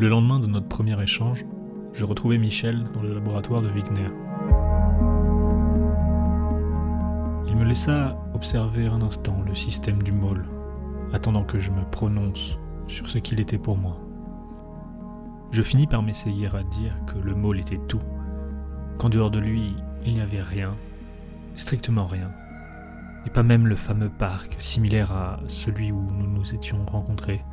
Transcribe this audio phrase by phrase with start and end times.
[0.00, 1.44] Le lendemain de notre premier échange,
[1.92, 4.08] je retrouvais Michel dans le laboratoire de Wigner.
[7.46, 10.46] Il me laissa observer un instant le système du môle,
[11.12, 14.00] attendant que je me prononce sur ce qu'il était pour moi.
[15.50, 18.00] Je finis par m'essayer à dire que le môle était tout,
[18.96, 19.76] qu'en dehors de lui,
[20.06, 20.78] il n'y avait rien,
[21.56, 22.30] strictement rien,
[23.26, 27.44] et pas même le fameux parc similaire à celui où nous nous étions rencontrés,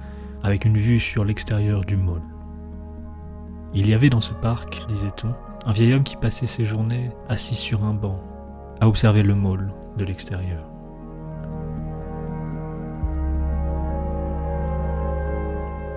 [0.43, 2.21] avec une vue sur l'extérieur du môle.
[3.73, 5.33] Il y avait dans ce parc, disait-on,
[5.65, 8.19] un vieil homme qui passait ses journées assis sur un banc,
[8.79, 10.63] à observer le môle de l'extérieur.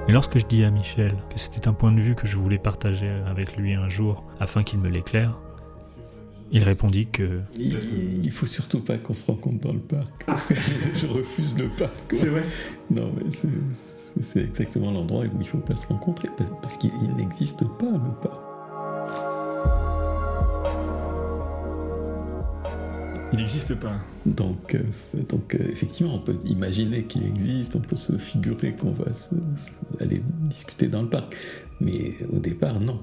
[0.08, 2.58] Et lorsque je dis à Michel que c'était un point de vue que je voulais
[2.58, 5.38] partager avec lui un jour afin qu'il me l'éclaire,
[6.52, 7.40] il répondit que...
[7.58, 10.26] Il, il faut surtout pas qu'on se rencontre dans le parc.
[10.96, 11.92] je refuse le parc.
[12.12, 12.42] C'est vrai
[12.90, 13.30] Non, mais
[14.22, 17.90] c'est- exactement l'endroit où il faut pas se rencontrer, parce, parce qu'il il n'existe pas
[17.90, 18.40] le parc.
[23.32, 23.92] Il n'existe pas.
[24.26, 24.82] Donc, euh,
[25.28, 29.28] donc euh, effectivement, on peut imaginer qu'il existe, on peut se figurer qu'on va se-
[29.54, 31.36] se- aller discuter dans le parc.
[31.80, 33.00] Mais au départ, non.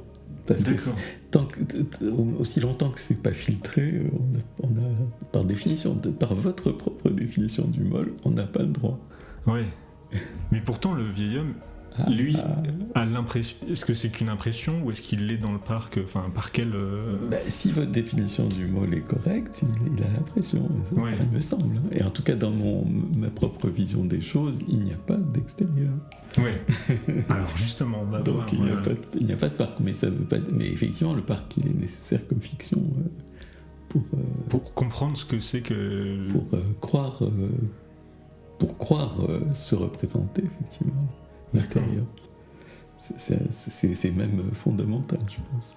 [0.48, 0.72] Parce que
[1.30, 1.60] tant que-
[2.40, 6.72] aussi longtemps que c'est pas filtré, on a, on a, par définition, de- par votre
[6.72, 8.98] propre définition du mol, on n'a pas le droit.
[9.46, 9.66] Ouais.
[10.52, 11.54] Mais pourtant, le vieil homme,
[12.10, 12.38] lui,
[12.96, 13.00] ah.
[13.02, 13.58] a l'impression.
[13.70, 16.74] Est-ce que c'est qu'une impression ou est-ce qu'il est dans le parc Enfin, par quel.
[16.76, 21.12] euh, Bah, si votre définition du mol est correcte, il, il a l'impression, Ouais.
[21.20, 21.78] il me semble.
[21.78, 21.90] hein.
[21.92, 22.86] Et en tout cas, dans mon,
[23.18, 25.92] ma propre vision des choses, il n'y a pas d'extérieur.
[26.38, 26.62] Ouais.
[27.30, 29.50] Alors, justement, on va Donc voir, il n'y a, pas de- il n'y a pas
[29.50, 30.38] de parc, mais ça veut pas.
[30.52, 33.10] Mais effectivement, le parc il est nécessaire comme fiction euh,
[33.90, 34.18] pour euh,
[34.50, 36.28] Pour comprendre ce que c'est que.
[36.30, 37.30] pour euh, croire euh,
[38.60, 39.16] pour croire
[39.54, 41.08] se représenter effectivement.
[41.54, 42.06] L'intérieur.
[42.98, 45.76] C'est- même fondamental, je pense.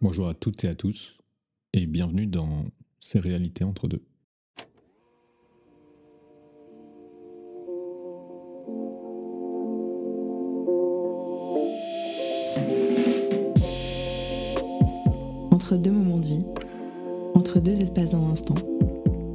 [0.00, 1.16] Bonjour à toutes et à tous,
[1.72, 2.66] et bienvenue dans
[2.98, 4.02] Ces réalités entre deux.
[15.50, 15.90] Entre deux
[17.62, 18.56] deux espaces d'un instant,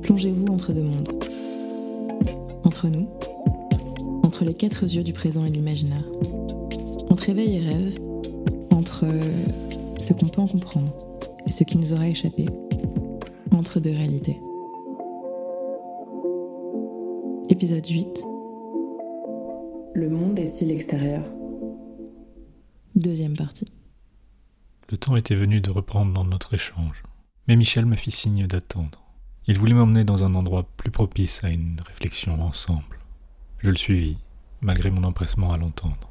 [0.01, 1.09] plongez-vous entre deux mondes.
[2.63, 3.07] Entre nous,
[4.23, 6.03] entre les quatre yeux du présent et l'imaginaire.
[7.09, 7.97] Entre éveil et rêve,
[8.71, 9.21] entre euh,
[10.01, 10.91] ce qu'on peut en comprendre
[11.45, 12.45] et ce qui nous aura échappé.
[13.51, 14.37] Entre deux réalités.
[17.49, 18.25] Épisode 8.
[19.93, 21.23] Le monde est-il extérieur
[22.95, 23.65] Deuxième partie.
[24.89, 27.03] Le temps était venu de reprendre dans notre échange,
[27.47, 29.01] mais Michel me fit signe d'attendre.
[29.47, 32.99] Il voulait m'emmener dans un endroit plus propice à une réflexion ensemble.
[33.59, 34.17] Je le suivis,
[34.61, 36.09] malgré mon empressement à l'entendre.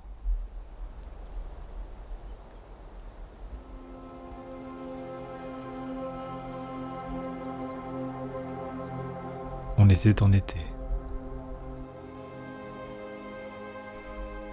[9.76, 10.58] On était en été.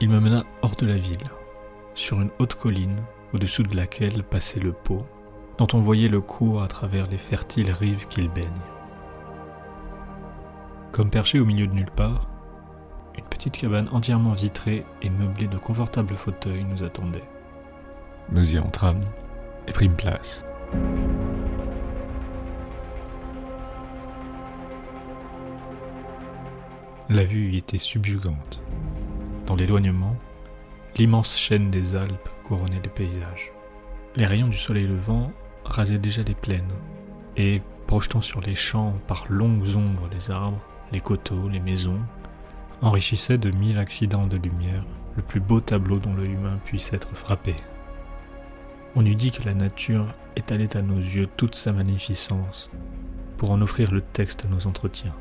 [0.02, 1.32] Il me mena hors de la ville,
[1.96, 3.00] sur une haute colline
[3.32, 5.06] au-dessous de laquelle passait le Pô,
[5.58, 8.48] dont on voyait le cours à travers les fertiles rives qu'il baigne.
[10.92, 12.30] Comme perché au milieu de nulle part,
[13.18, 17.24] une petite cabane entièrement vitrée et meublée de confortables fauteuils nous attendait.
[18.32, 19.02] Nous y entrâmes
[19.68, 20.46] et prîmes place.
[27.10, 28.62] La vue y était subjugante.
[29.46, 30.16] Dans l'éloignement,
[30.96, 33.52] l'immense chaîne des Alpes couronnait les paysages.
[34.16, 35.32] Les rayons du soleil levant
[35.66, 36.74] rasaient déjà les plaines,
[37.38, 42.00] et, projetant sur les champs par longues ombres les arbres, les coteaux, les maisons,
[42.82, 44.84] enrichissaient de mille accidents de lumière
[45.16, 47.56] le plus beau tableau dont l'œil humain puisse être frappé.
[48.96, 52.70] On eût dit que la nature étalait à nos yeux toute sa magnificence
[53.38, 55.14] pour en offrir le texte à nos entretiens.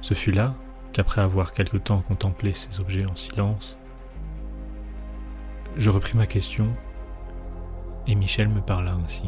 [0.00, 0.54] Ce fut là
[0.92, 3.78] qu'après avoir quelque temps contemplé ces objets en silence,
[5.76, 6.68] je repris ma question
[8.06, 9.24] et Michel me parla ainsi.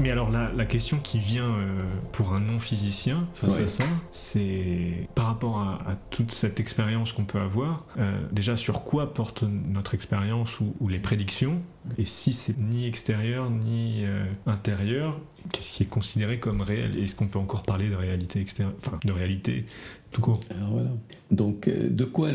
[0.00, 3.64] Mais alors la, la question qui vient euh, pour un non-physicien face Ouais.
[3.64, 8.56] à ça, c'est par rapport à, à toute cette expérience qu'on peut avoir, euh, déjà
[8.56, 11.60] sur quoi porte notre expérience ou, ou les prédictions,
[11.98, 15.20] et si c'est ni extérieur ni euh, intérieur,
[15.52, 16.98] qu'est-ce qui est considéré comme réel?
[16.98, 19.66] Est-ce qu'on peut encore parler de réalité extérieure, enfin de réalité
[20.10, 20.40] tout court?
[20.56, 20.90] Alors voilà.
[21.30, 22.30] Donc, euh, de quoi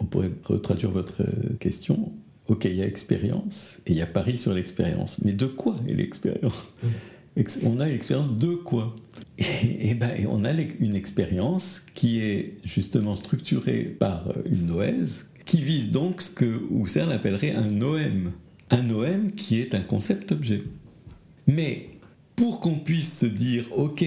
[0.00, 1.22] on pourrait retraduire votre
[1.60, 2.12] question?
[2.48, 5.18] Ok, il y a expérience et il y a pari sur l'expérience.
[5.24, 6.74] Mais de quoi est l'expérience
[7.64, 8.96] On a l'expérience de quoi
[9.38, 15.90] et, ben, on a une expérience qui est justement structurée par une noèse, qui vise
[15.90, 18.32] donc ce que Husserl appellerait un noème.
[18.70, 20.64] Un noème qui est un concept-objet.
[21.46, 21.90] Mais
[22.34, 24.04] pour qu'on puisse se dire, ok,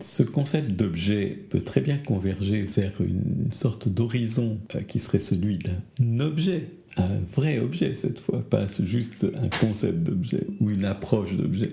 [0.00, 5.58] ce concept d'objet peut très bien converger vers une sorte d'horizon euh, qui serait celui
[5.58, 11.36] d'un objet, un vrai objet cette fois, pas juste un concept d'objet ou une approche
[11.36, 11.72] d'objet.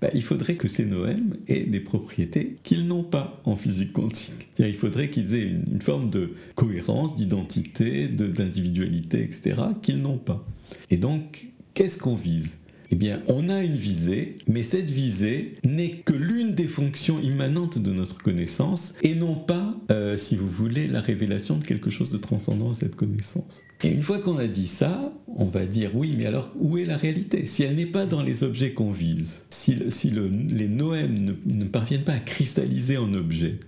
[0.00, 4.48] Bah, il faudrait que ces noèmes aient des propriétés qu'ils n'ont pas en physique quantique.
[4.58, 10.44] Il faudrait qu'ils aient une, forme de cohérence, d'identité, d'individualité, etc., qu'ils n'ont pas.
[10.90, 12.58] Et donc, qu'est-ce qu'on vise?
[12.90, 17.78] Eh bien, on a une visée, mais cette visée n'est que l'une des fonctions immanentes
[17.78, 22.10] de notre connaissance et non pas, euh, si vous voulez, la révélation de quelque chose
[22.10, 23.62] de transcendant à cette connaissance.
[23.82, 26.84] Et une fois qu'on a dit ça, on va dire oui, mais alors où est
[26.84, 27.46] la réalité?
[27.46, 32.14] Si elle n'est pas dans les objets qu'on vise, si, les noèmes ne, parviennent pas
[32.14, 33.58] à cristalliser en objet,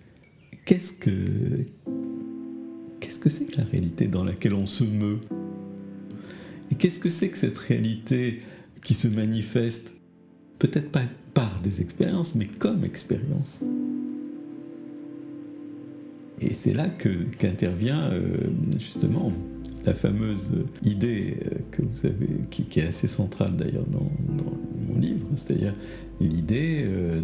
[0.65, 1.11] qu'est-ce que
[3.01, 5.21] qu'est-ce que c'est que la réalité dans laquelle on se meut?
[6.71, 8.41] Et qu'est-ce que c'est que cette réalité
[8.87, 9.97] qui se manifeste
[10.61, 11.03] peut-être pas
[11.35, 13.59] par des expériences, mais comme expérience.
[16.41, 18.29] Et c'est là qu'intervient euh,
[18.79, 19.33] justement
[19.85, 20.53] la fameuse
[20.85, 24.09] idée euh, que vous avez, qui, est assez centrale d'ailleurs dans,
[24.89, 25.75] mon livre, c'est-à-dire
[26.21, 27.23] l'idée euh,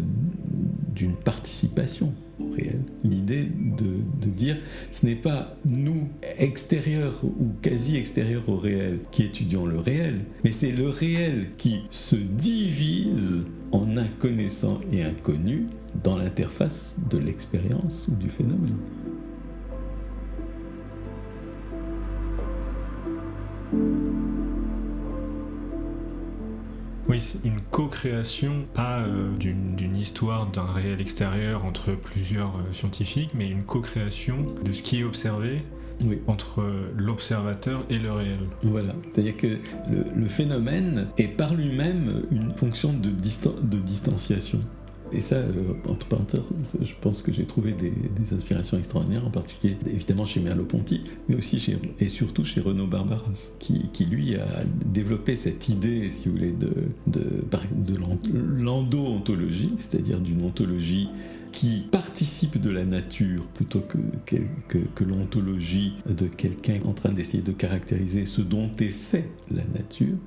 [0.93, 2.81] d'une participation au réel.
[3.03, 4.57] L'idée de, dire
[4.91, 10.51] ce n'est pas nous, extérieurs ou quasi extérieurs au réel, qui étudions le réel, mais
[10.51, 15.67] c'est le réel qui se divise en inconnaissant et inconnu
[16.03, 18.77] dans l'interface de l'expérience ou du phénomène.
[27.09, 33.31] Oui, c'est une co-création, pas euh, d'une histoire d'un réel extérieur entre plusieurs euh, scientifiques,
[33.33, 35.63] mais une co-création de ce qui est observé
[36.27, 38.39] entre euh, l'observateur et le réel.
[38.63, 39.59] Voilà, c'est-à-dire que
[39.89, 44.61] le, phénomène est par lui-même une fonction de, de distanciation.
[45.13, 46.41] Et ça, euh, entre parenthèses,
[46.81, 47.93] je pense que j'ai trouvé des,
[48.33, 54.05] inspirations extraordinaires, en particulier évidemment chez Merleau-Ponty, mais aussi et surtout chez Renaud Barbaras, qui,
[54.09, 54.45] lui a
[54.85, 57.33] développé cette idée, si vous voulez, de,
[58.57, 61.09] l'endo-ontologie, c'est-à-dire d'une ontologie
[61.51, 67.43] qui participe de la nature plutôt que, que, que l'ontologie de quelqu'un en train d'essayer
[67.43, 70.17] de caractériser ce dont est fait la nature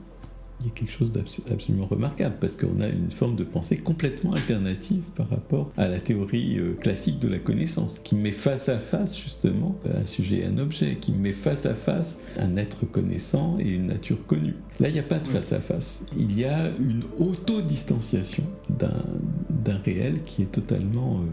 [0.60, 4.32] il y a quelque chose d'absolument remarquable parce qu'on a une forme de pensée complètement
[4.32, 8.78] alternative par rapport à la théorie euh, classique de la connaissance qui met face à
[8.78, 13.58] face justement un sujet et un objet, qui met face à face un être connaissant
[13.58, 14.54] et une nature connue.
[14.80, 16.04] Là, il n'y a pas de face à face.
[16.16, 21.26] Il y a une autodistanciation d'un réel qui est totalement euh,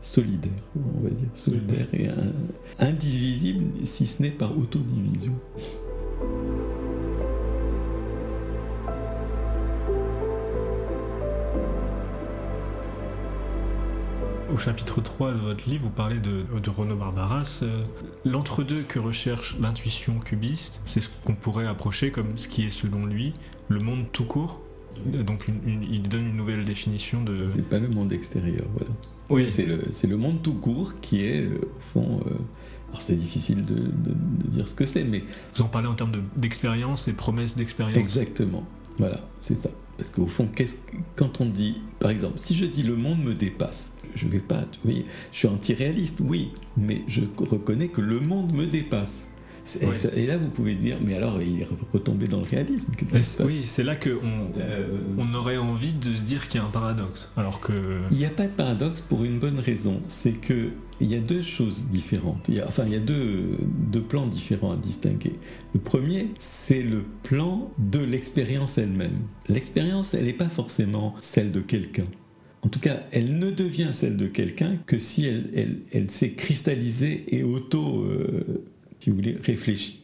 [0.00, 2.08] solidaire, on va dire, solidaire et
[2.78, 5.32] indivisible si ce n'est par autodivision.
[14.52, 17.60] Au chapitre 3 de votre livre, vous parlez de, de Renaud Barbaras.
[17.62, 17.82] Euh,
[18.24, 23.06] l'entre-deux que recherche l'intuition cubiste, c'est ce qu'on pourrait approcher comme ce qui est selon
[23.06, 23.34] lui
[23.68, 24.60] le monde tout court.
[25.04, 27.44] Donc il donne une nouvelle définition de...
[27.44, 28.92] C'est pas le monde extérieur, voilà.
[29.28, 29.44] Oui.
[29.44, 32.20] C'est le, le, monde tout court qui est, euh, au fond...
[32.26, 32.30] Euh,
[32.88, 34.14] alors c'est difficile de, de,
[34.48, 35.24] dire ce que c'est, mais...
[35.54, 37.98] Vous en parlez en termes d'expérience et promesses d'expérience.
[37.98, 38.64] Exactement,
[38.96, 39.70] voilà, c'est ça.
[39.96, 40.48] Parce qu'au fond,
[41.14, 44.64] quand on dit, par exemple, si je dis le monde me dépasse, je vais pas,
[44.84, 49.28] oui, je suis anti-réaliste, oui, mais je reconnais que le monde me dépasse.
[50.14, 52.92] Et là, vous pouvez dire, mais alors, il est retombé dans le réalisme.
[53.44, 56.70] oui, c'est là qu'on euh, on aurait envie de se dire qu'il y a un
[56.70, 57.30] paradoxe.
[57.36, 58.00] Alors que...
[58.10, 60.00] Il n'y a pas de paradoxe pour une bonne raison.
[60.06, 62.48] C'est que il y a deux choses différentes.
[62.48, 63.58] Il enfin, il y a deux,
[63.90, 65.34] deux plans différents à distinguer.
[65.74, 69.18] Le premier, c'est le plan de l'expérience elle-même.
[69.48, 72.06] L'expérience, elle n'est pas forcément celle de quelqu'un.
[72.62, 77.44] En tout cas, elle ne devient celle de quelqu'un que si elle s'est cristallisée et
[77.44, 78.64] auto, euh,
[78.98, 80.02] si vous voulez, réfléchie.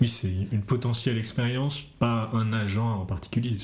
[0.00, 3.56] Oui, c'est une potentielle expérience, pas un agent en particulier.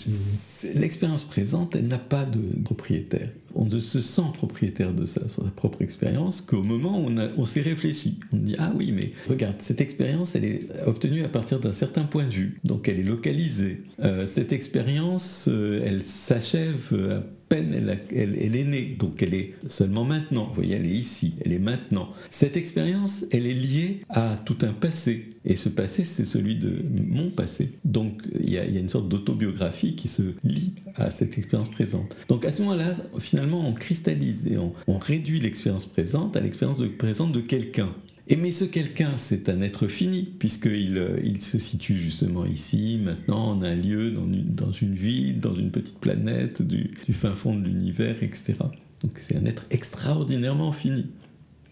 [0.74, 3.28] L'expérience présente, elle n'a pas de propriétaire.
[3.54, 5.20] On ne se sent propriétaire de sa
[5.54, 8.18] propre expérience, qu'au moment où on, on s'est réfléchi.
[8.32, 12.02] On dit Ah oui, mais regarde, cette expérience, elle est obtenue à partir d'un certain
[12.02, 13.84] point de vue, donc elle est localisée.
[14.00, 17.22] Euh, cette expérience, euh, elle s'achève
[17.54, 20.46] elle, est née, donc elle est seulement maintenant.
[20.48, 22.10] Vous voyez, elle est ici, elle est maintenant.
[22.30, 25.30] Cette expérience, elle est liée à tout un passé.
[25.44, 27.72] Et ce passé, c'est celui de mon passé.
[27.84, 32.16] Donc il y a, une sorte d'autobiographie qui se lie à cette expérience présente.
[32.28, 36.80] Donc à ce moment-là, finalement, on cristallise et on, on réduit l'expérience présente à l'expérience
[36.98, 37.94] présente de quelqu'un.
[38.26, 42.98] Et mais ce quelqu'un, c'est un être fini, puisqu'il euh, il se situe justement ici,
[43.02, 47.64] maintenant, en un lieu, dans une, ville, dans une petite planète, du, fin fond de
[47.64, 48.54] l'univers, etc.
[49.02, 51.06] Donc c'est un être extraordinairement fini.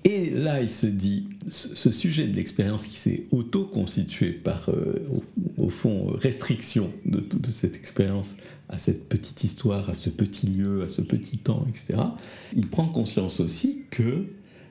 [0.04, 5.08] Et là, il se dit, ce, sujet de l'expérience qui s'est auto-constitué par, euh,
[5.56, 8.36] au, fond, restriction de, de cette expérience
[8.68, 12.02] à cette petite histoire, à ce petit lieu, à ce petit temps, etc.,
[12.54, 14.26] il prend conscience aussi que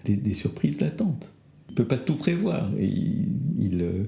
[0.06, 1.32] des, surprises latentes
[1.72, 2.70] ne peut pas tout prévoir.
[2.80, 4.04] Il, euh,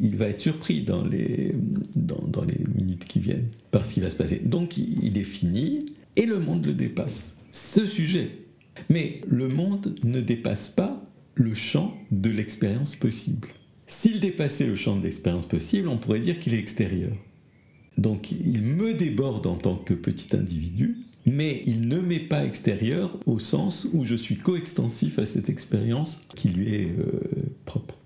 [0.00, 1.54] il, va être surpris dans les,
[1.94, 4.40] dans, dans, les minutes qui viennent par ce qui va se passer.
[4.44, 7.38] Donc il est fini et le monde le dépasse.
[7.50, 8.30] Ce sujet.
[8.88, 11.02] Mais le monde ne dépasse pas
[11.34, 13.48] le champ de l'expérience possible.
[13.86, 17.12] S'il dépassait le champ de l'expérience possible, on pourrait dire qu'il est extérieur.
[17.98, 23.16] Donc il me déborde en tant que petit individu, mais il ne m'est pas extérieur
[23.26, 27.20] au sens où je suis coextensif à cette expérience qui lui est euh,
[27.64, 27.96] propre.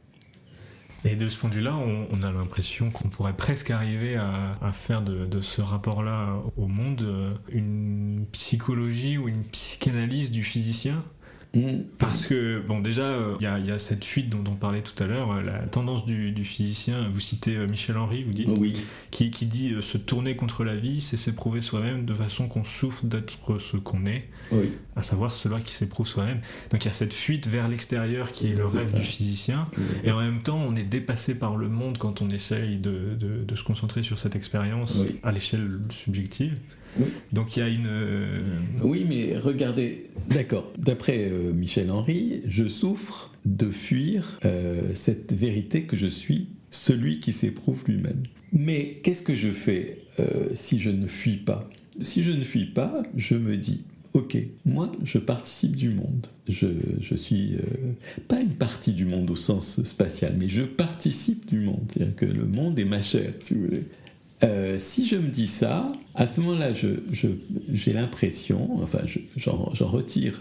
[1.05, 5.03] Et de ce point de vue-là, on, a l'impression qu'on pourrait presque arriver à, faire
[5.03, 11.05] de, ce rapport-là au monde euh, une psychologie ou une psychanalyse du physicien?
[11.99, 15.07] Parce que, bon, déjà, euh, il y, a cette fuite dont on parlait tout à
[15.07, 18.49] l'heure, euh, la tendance du, physicien, vous citez euh, Michel Henry, vous dites,
[19.11, 23.59] qui, dit se tourner contre la vie, c'est s'éprouver soi-même de façon qu'on souffre d'être
[23.59, 24.29] ce qu'on est,
[24.97, 26.41] à savoir cela qui s'éprouve soi-même.
[26.71, 29.69] Donc il y a cette fuite vers l'extérieur qui est le rêve du physicien,
[30.05, 33.17] et en même temps, on est dépassé par le monde quand on essaye de,
[33.57, 36.59] se concentrer sur cette expérience à l'échelle subjective.
[37.33, 37.87] Donc il y a une...
[37.87, 38.41] Euh,
[38.83, 45.83] oui, mais regardez, d'accord, d'après euh, Michel Henry, je souffre de fuir euh, cette vérité
[45.83, 48.23] que je suis, celui qui s'éprouve lui-même.
[48.53, 49.99] Mais qu'est-ce que je fais
[50.55, 51.69] si je ne fuis pas?
[52.01, 53.83] Si je ne fuis pas, je me dis,
[54.15, 56.27] ok, moi je participe du monde.
[56.49, 56.69] Je,
[57.01, 57.57] je suis
[58.29, 61.83] pas une partie du monde au sens spatial, mais je participe du monde.
[61.93, 63.85] C'est-à-dire que le monde est ma chair, si vous voulez.
[64.45, 69.01] Euh, si je me dis ça, à ce moment-là, j'ai l'impression, enfin,
[69.37, 70.41] j'en retire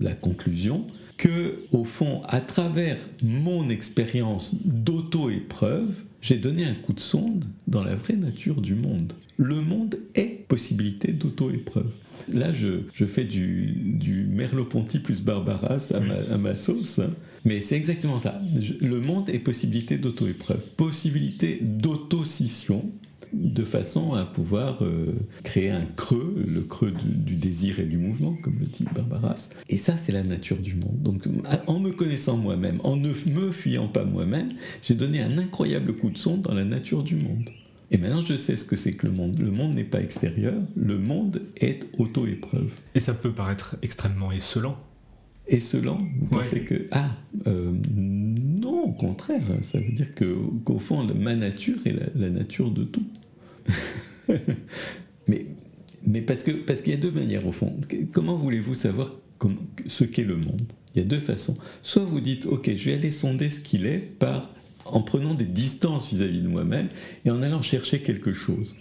[0.00, 7.00] la conclusion, que, au fond, à travers mon expérience d'auto-épreuve, j'ai donné un coup de
[7.00, 9.12] sonde dans la vraie nature du monde.
[9.38, 11.90] Le monde est possibilité d'auto-épreuve.
[12.32, 17.10] Là, je, fais du, du Merleau-Ponty plus Barbaras à, ma, sauce, hein.
[17.44, 18.40] mais c'est exactement ça.
[18.80, 22.90] le monde est possibilité d'auto-épreuve, possibilité d'auto-scission,
[23.32, 28.36] de façon à pouvoir euh, créer un creux, le creux du, désir et du mouvement,
[28.42, 29.50] comme le dit Barbaras.
[29.68, 31.02] Et ça, c'est la nature du monde.
[31.02, 31.24] Donc,
[31.66, 34.48] en me connaissant moi-même, en ne me fuyant pas moi-même,
[34.82, 37.50] j'ai donné un incroyable coup de sonde dans la nature du monde.
[37.90, 39.38] Et maintenant, je sais ce que c'est que le monde.
[39.38, 42.72] Le monde n'est pas extérieur, le monde est auto-épreuve.
[42.94, 44.76] Et ça peut paraître extrêmement esselant.
[45.46, 46.88] Esselant Vous pensez que.
[46.90, 47.10] Ah,
[47.46, 49.42] euh, non, au contraire.
[49.62, 53.06] Ça veut dire qu'au fond, ma nature est la, nature de tout.
[55.28, 55.46] mais,
[56.04, 57.78] mais parce qu'il parce qu'il y a deux manières, au fond.
[58.12, 59.12] Comment voulez-vous savoir
[59.86, 60.62] ce qu'est le monde?
[60.96, 61.56] Il y a deux façons.
[61.82, 64.50] Soit vous dites, ok, je vais aller sonder ce qu'il est par
[64.92, 66.88] en prenant des distances vis-à-vis de moi-même
[67.24, 68.76] et en allant chercher quelque chose.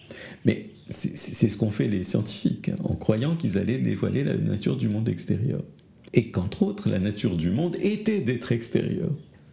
[0.45, 4.77] Mais c'est ce qu'ont fait les scientifiques, hein, en croyant qu'ils allaient dévoiler la nature
[4.77, 5.63] du monde extérieur.
[6.13, 9.09] Et qu'entre autres, la nature du monde était d'être extérieur.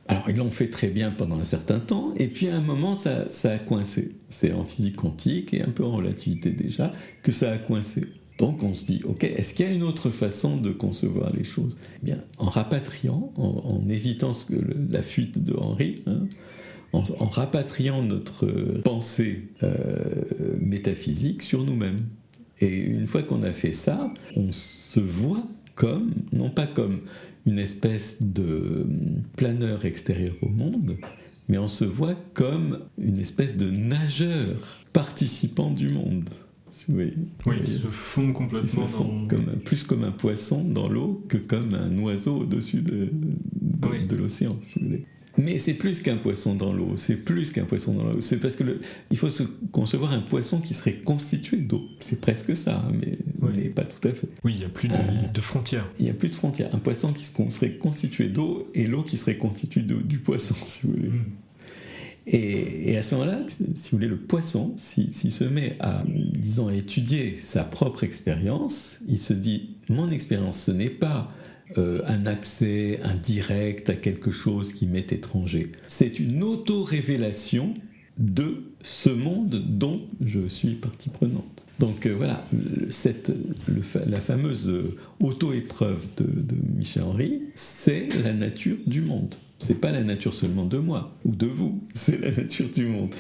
[0.09, 2.95] Alors ils l'ont fait très bien pendant un certain temps, et puis à un moment
[2.95, 4.17] ça, ça a coincé.
[4.31, 6.93] C'est en physique quantique et un peu en relativité déjà
[7.23, 8.09] que ça a coincé.
[8.43, 11.45] Donc on se dit, ok, est-ce qu'il y a une autre façon de concevoir les
[11.45, 11.77] choses?
[12.03, 14.57] Eh bien, en rapatriant, en, évitant ce que
[14.91, 16.27] la fuite de Henri, hein,
[16.93, 18.47] en, rapatriant notre
[18.83, 19.77] pensée euh,
[20.61, 22.01] métaphysique sur nous-mêmes.
[22.61, 25.47] Et une fois qu'on a fait ça, on se voit
[25.77, 27.03] comme, non pas comme
[27.47, 28.85] une espèce de
[29.37, 30.97] planeur extérieur au monde,
[31.49, 36.29] mais on se voit comme une espèce de nageur participant du monde.
[36.89, 37.15] Oui,
[37.47, 38.89] oui qui se fond complètement
[39.29, 44.57] comme, plus comme un poisson dans l'eau que comme un oiseau au-dessus de, de, l'océan,
[44.63, 45.05] si vous voulez.
[45.39, 48.21] Mais c'est plus qu'un poisson dans l'eau, c'est plus qu'un poisson dans l'eau.
[48.21, 51.83] C'est parce que le, il faut se concevoir un poisson qui serait constitué d'eau.
[52.01, 54.29] C'est presque ça, hein, mais, pas tout à fait.
[54.45, 55.89] Oui, il n'y a plus de, euh, frontières.
[55.99, 56.75] Il n'y a plus de frontières.
[56.75, 60.93] Un poisson qui serait constitué d'eau et l'eau qui serait constituée du poisson, si vous
[60.93, 61.09] voulez.
[61.09, 61.25] Mm.
[62.27, 66.75] Et, à ce moment-là, si vous voulez, le poisson, s'il se met à, disons, à
[66.75, 71.33] étudier sa propre expérience, il se dit, mon expérience, ce n'est pas
[71.79, 75.73] euh, un accès indirect à quelque chose qui m'est étranger.
[75.89, 77.75] C'est une auto-révélation
[78.19, 81.67] de ce monde dont je suis partie prenante.
[81.79, 82.47] Donc euh, voilà,
[82.91, 83.33] cette,
[84.07, 84.71] la fameuse
[85.21, 89.35] auto-épreuve de, de Michel Henry, c'est la nature du monde.
[89.63, 93.15] C'est pas la nature seulement de moi ou de vous, c'est la nature du monde.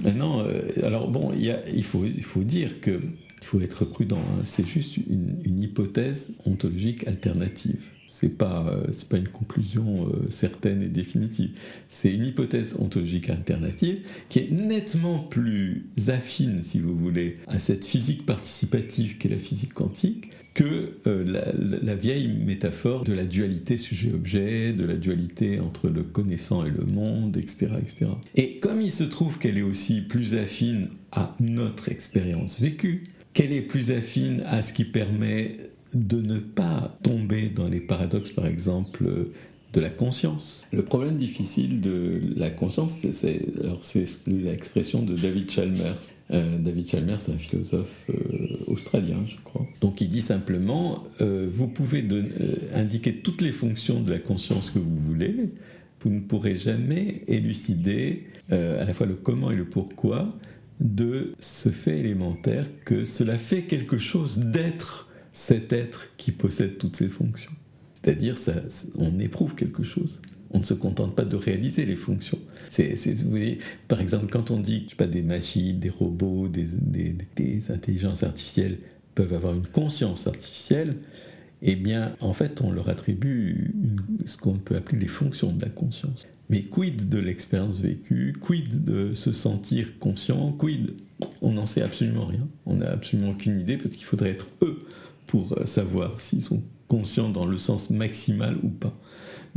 [0.00, 3.00] Maintenant, euh, alors bon, il, faut, dire que
[3.40, 4.18] il faut être prudent.
[4.18, 4.40] Hein.
[4.44, 7.80] c'est juste une, hypothèse ontologique alternative.
[8.06, 11.50] C'est pas euh, pas une conclusion euh, certaine et définitive.
[11.88, 13.98] C'est une hypothèse ontologique alternative
[14.28, 19.74] qui est nettement plus affine, si vous voulez, à cette physique participative qu'est la physique
[19.74, 26.04] quantique que euh, la, vieille métaphore de la dualité sujet-objet, de la dualité entre le
[26.04, 28.06] connaissant et le monde, etc., etc.
[28.36, 33.52] Et comme il se trouve qu'elle est aussi plus affine à notre expérience vécue, qu'elle
[33.52, 35.56] est plus affine à ce qui permet
[35.92, 39.28] de ne pas tomber dans les paradoxes, par exemple,
[39.74, 40.64] de la conscience.
[40.72, 43.40] Le problème difficile de la conscience, c'est
[44.26, 45.98] l'expression de David Chalmers.
[46.30, 48.14] Euh, David Chalmers, c'est un philosophe euh,
[48.68, 49.66] australien, je crois.
[49.80, 52.06] Donc il dit simplement, euh, vous pouvez
[52.72, 55.50] indiquer toutes les fonctions de la conscience que vous voulez,
[56.00, 60.36] vous ne pourrez jamais élucider à la fois le comment et le pourquoi
[60.78, 66.96] de ce fait élémentaire que cela fait quelque chose d'être cet être qui possède toutes
[66.96, 67.53] ces fonctions.
[68.04, 68.36] C'est-à-dire,
[68.98, 70.20] on éprouve quelque chose.
[70.50, 72.38] On ne se contente pas de réaliser les fonctions.
[72.68, 73.58] C'est, vous voyez,
[73.88, 78.78] par exemple, quand on dit pas, des machines, des robots, des, intelligences artificielles
[79.14, 80.96] peuvent avoir une conscience artificielle,
[81.62, 83.72] eh bien, en fait, on leur attribue
[84.26, 86.26] ce qu'on peut appeler les fonctions de la conscience.
[86.50, 90.92] Mais quid de l'expérience vécue, quid de se sentir conscient, quid?
[91.40, 92.46] On n'en sait absolument rien.
[92.66, 94.84] On n'a absolument aucune idée parce qu'il faudrait être eux
[95.26, 96.62] pour savoir s'ils sont
[96.94, 98.96] conscient dans le sens maximal ou pas.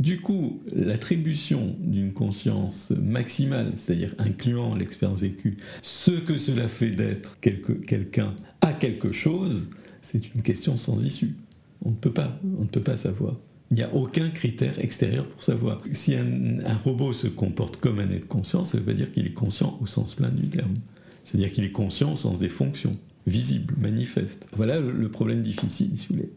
[0.00, 7.38] Du coup, l'attribution d'une conscience maximale, c'est-à-dire incluant l'expérience vécue, ce que cela fait d'être
[7.40, 11.36] quelqu'un à quelque chose, c'est une question sans issue.
[11.84, 13.36] On ne peut pas, on ne peut pas savoir.
[13.70, 15.80] Il n'y a aucun critère extérieur pour savoir.
[15.92, 19.32] Si un, robot se comporte comme un être conscient, ça veut pas dire qu'il est
[19.32, 20.74] conscient au sens plein du terme.
[21.22, 22.92] C'est-à-dire qu'il est conscient au sens des fonctions,
[23.28, 24.48] visibles, manifestes.
[24.56, 26.32] Voilà le problème difficile, si vous voulez.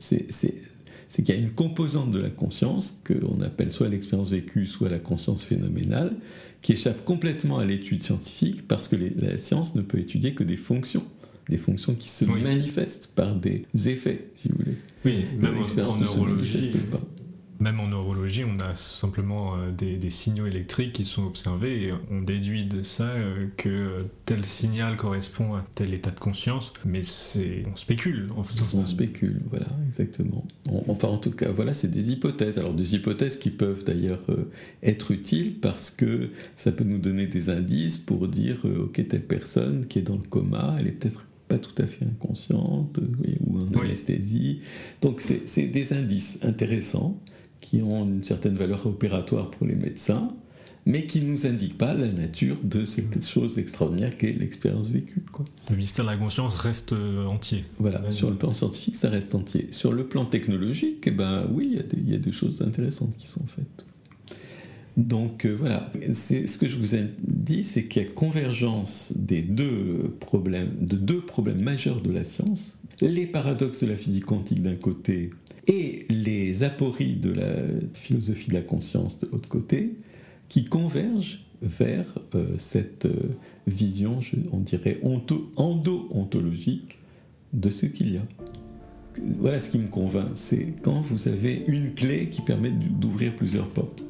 [1.18, 4.90] Qu'il y a une composante de la conscience, que l'on appelle soit l'expérience vécue, soit
[4.90, 6.16] la conscience phénoménale,
[6.62, 10.58] qui échappe complètement à l'étude scientifique parce que la science ne peut étudier que des
[10.58, 11.04] fonctions
[11.50, 14.78] des fonctions qui se manifestent par des effets, si vous voulez.
[15.06, 17.02] Oui, même l'expérience ne se manifeste pas.
[17.62, 22.24] Même en neurologie, on a simplement euh, des, signaux électriques qui sont observés et on
[22.24, 27.62] déduit de ça euh, que tel signal correspond à tel état de conscience, mais c'est
[27.72, 28.78] on spécule en faisant ça.
[28.78, 30.44] On spécule, voilà, exactement.
[30.88, 32.58] enfin, en tout cas, voilà, c'est des hypothèses.
[32.58, 34.50] Alors, des hypothèses qui peuvent d'ailleurs euh,
[34.82, 39.86] être utiles parce que ça peut nous donner des indices pour dire, ok, telle personne
[39.86, 43.00] qui est dans le coma, elle est peut-être pas tout à fait inconsciente
[43.46, 44.62] ou en anesthésie.
[45.04, 47.22] Donc, c'est des indices intéressants
[47.62, 50.34] qui ont une certaine valeur opératoire pour les médecins,
[50.86, 55.24] mais qui ne nous indiquent pas la nature de cette chose extraordinaire qu'est l'expérience vécue.
[55.32, 55.46] Quoi.
[55.70, 57.66] Le mystère de la conscience reste euh, entier.
[57.78, 59.68] Voilà, sur le plan scientifique, ça reste entier.
[59.72, 63.46] Sur le plan technologique, eh ben, oui, il y, a des choses intéressantes qui sont
[63.46, 63.86] faites.
[64.98, 69.42] Donc euh, voilà, ce que je vous ai dit, c'est qu'il y a convergence des
[69.42, 74.62] deux problèmes, de deux problèmes majeurs de la science les paradoxes de la physique quantique
[74.62, 75.32] d'un côté
[75.68, 77.54] et les apories de la
[77.94, 79.96] philosophie de la conscience de l'autre côté,
[80.50, 83.30] qui convergent vers euh, cette euh,
[83.68, 84.20] vision,
[84.52, 87.00] on dirait, endo-ontologique
[87.54, 88.26] de ce qu'il y a.
[89.40, 93.68] Voilà ce qui me convainc, c'est quand vous avez une clé qui permet d'ouvrir plusieurs
[93.68, 94.04] portes.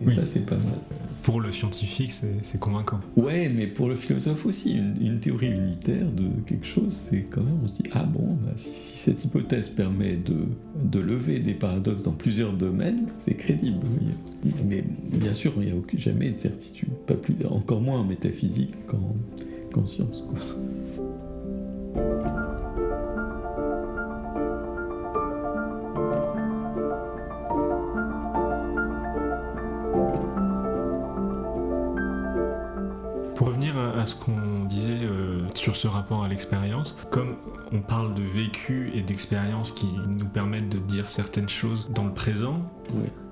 [0.00, 0.78] Et ça, c'est pas mal.
[1.22, 3.00] Pour le scientifique, c'est convaincant.
[3.16, 7.58] Ouais, mais pour le philosophe aussi, une, théorie unitaire de quelque chose, c'est quand même,
[7.64, 10.36] on se dit, ah bon, bah, si, cette hypothèse permet de,
[10.84, 13.80] de, lever des paradoxes dans plusieurs domaines, c'est crédible.
[14.68, 18.04] Mais bien sûr, il n'y a aucune, jamais de certitude, pas plus, encore moins en
[18.04, 19.16] métaphysique qu'en
[19.72, 20.22] conscience.
[20.28, 20.38] Quoi.
[34.06, 36.96] Ce qu'on disait euh, sur ce rapport à l'expérience.
[37.10, 37.36] Comme
[37.72, 42.14] on parle de vécu et d'expérience qui nous permettent de dire certaines choses dans le
[42.14, 42.62] présent,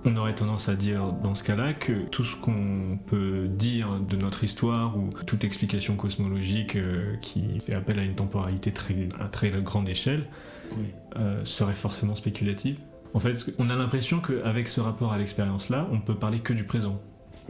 [0.04, 4.16] on aurait tendance à dire dans ce cas-là que tout ce qu'on peut dire de
[4.16, 9.28] notre histoire ou toute explication cosmologique euh, qui fait appel à une temporalité très, à
[9.28, 10.26] très grande échelle
[11.16, 12.78] euh, serait forcément spéculative.
[13.14, 16.64] En fait, on a l'impression qu'avec ce rapport à l'expérience-là, on peut parler que du
[16.64, 17.00] présent.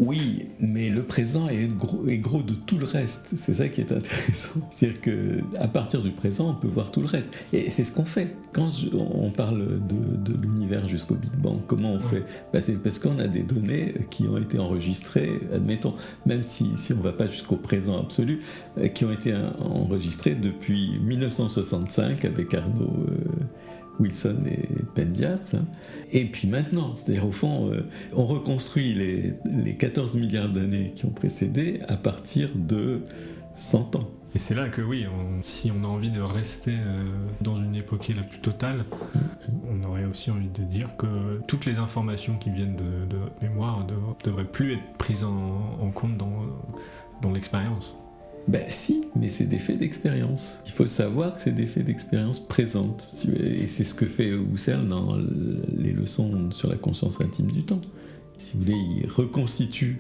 [0.01, 3.35] Oui, mais le présent est gros, est gros, de tout le reste.
[3.37, 4.61] C'est ça qui est intéressant.
[4.71, 7.29] C'est-à-dire qu'à partir du présent, on peut voir tout le reste.
[7.53, 8.35] Et c'est ce qu'on fait.
[8.53, 12.25] Quand on parle de, l'univers jusqu'au Big Bang, comment on fait?
[12.53, 15.95] Bah, C'est parce qu'on a des données qui ont été enregistrées, admettons,
[16.27, 18.43] même si, on ne va pas jusqu'au présent absolu,
[18.79, 22.93] euh, qui ont été enregistrées depuis 1965 avec Arnaud.
[23.09, 23.45] Euh,
[24.01, 25.55] Wilson et Penzias.
[25.55, 25.65] Hein.
[26.13, 27.83] Et puis maintenant, c'est-à-dire au fond, euh,
[28.15, 33.03] on reconstruit les, les 14 milliards d'années qui ont précédé à partir de
[33.55, 34.11] 100 ans.
[34.35, 35.07] Et c'est là que oui,
[35.43, 37.05] si on a envie de rester euh,
[37.41, 38.85] dans une époque la plus totale,
[39.71, 43.87] on aurait aussi envie de dire que toutes les informations qui viennent de, notre mémoire
[43.87, 46.47] ne devraient plus être prises en, en compte dans,
[47.23, 47.95] dans l'expérience.
[48.47, 50.61] Ben si, mais c'est des faits d'expérience.
[50.67, 53.27] Il faut savoir que c'est des faits d'expérience présentes.
[53.39, 55.17] Et c'est ce que fait Husserl dans
[55.77, 57.81] les leçons sur la conscience intime du temps.
[58.37, 59.99] Si vous voulez, il reconstitue.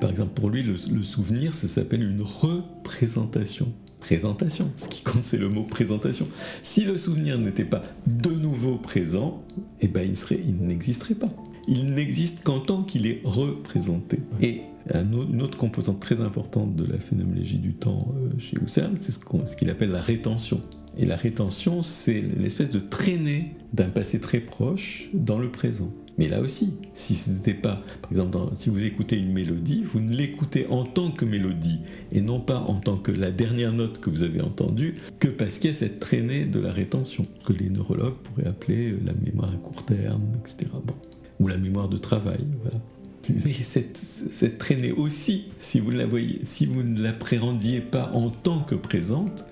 [0.00, 3.72] Par exemple, pour lui, le, souvenir, ça s'appelle une représentation.
[4.00, 4.70] Présentation.
[4.76, 6.26] Ce qui compte, c'est le mot présentation.
[6.62, 9.44] Si le souvenir n'était pas de nouveau présent,
[9.82, 11.28] eh ben, il n'existerait pas
[11.70, 14.18] il n'existe qu'en tant qu'il est représenté.
[14.42, 14.62] Et
[14.92, 19.56] une autre composante très importante de la phénoménologie du temps euh, chez Husserl, c'est ce
[19.56, 20.60] qu'il appelle la rétention.
[20.98, 25.92] Et la rétention, c'est l'espèce de traîner d'un passé très proche dans le présent.
[26.18, 30.00] Mais là aussi, si ce n'était pas, par exemple, si vous écoutez une mélodie, vous
[30.00, 31.80] ne l'écoutez en tant que mélodie
[32.12, 35.58] et non pas en tant que la dernière note que vous avez entendue, que parce
[35.58, 39.50] qu'il y a cette traînée de la rétention, que les neurologues pourraient appeler la mémoire
[39.50, 40.66] à court terme, etc.
[40.84, 40.94] Bon
[41.40, 42.46] ou la mémoire de travail.
[42.62, 42.78] Voilà.
[43.44, 48.30] Mais cette, cette traînée aussi, si vous, la voyez, si vous ne l'appréhendiez pas en
[48.30, 49.44] tant que présente,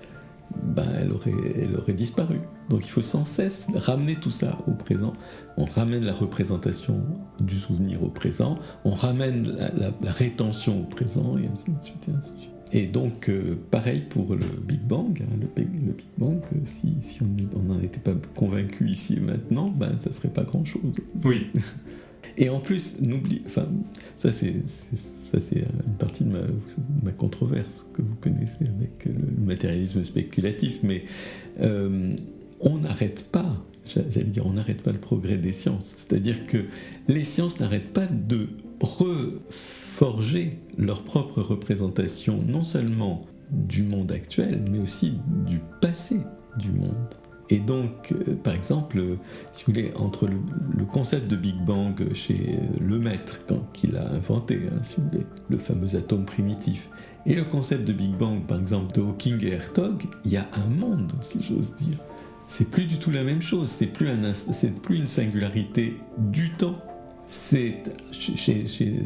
[0.63, 2.39] ben elle, aurait, elle aurait disparu.
[2.69, 5.13] Donc il faut sans cesse ramener tout ça au présent.
[5.57, 7.01] On ramène la représentation
[7.39, 9.55] du souvenir au présent, on ramène
[10.01, 12.07] la, rétention au présent, et ainsi de suite.
[12.07, 12.51] Et, ainsi de suite.
[12.73, 15.21] et donc, euh, pareil pour le Big Bang.
[15.21, 17.19] Hein, le, le, Big Bang, euh, si, si
[17.55, 20.99] on n'en était pas convaincu ici et maintenant, ben, ça serait pas grand-chose.
[21.23, 21.47] Oui.
[22.37, 23.67] Et en plus, n'oublie, enfin,
[24.15, 26.31] ça c'est ça c'est une partie de
[27.03, 31.03] ma, controverse que vous connaissez avec le matérialisme spéculatif, mais
[31.59, 32.15] euh,
[32.61, 35.93] on n'arrête pas, j'allais dire, on n'arrête pas le progrès des sciences.
[35.97, 36.65] C'est-à-dire que
[37.07, 38.47] les sciences n'arrêtent pas de
[38.79, 45.13] reforger leur propre représentation, non seulement du monde actuel, mais aussi
[45.45, 46.21] du passé
[46.57, 47.15] du monde.
[47.49, 49.01] Et donc, euh, par exemple,
[49.51, 53.39] si vous voulez, entre le, concept de Big Bang chez le maître,
[53.73, 54.81] qu'il a inventé, hein,
[55.49, 56.89] le fameux atome primitif,
[57.25, 60.47] et le concept de Big Bang, par exemple, de Hawking et Hertog, il y a
[60.53, 61.97] un monde, si j'ose dire.
[62.47, 64.07] C'est plus du tout la même chose, c'est plus,
[64.81, 66.77] plus une singularité du temps.
[67.27, 69.03] Chez, chez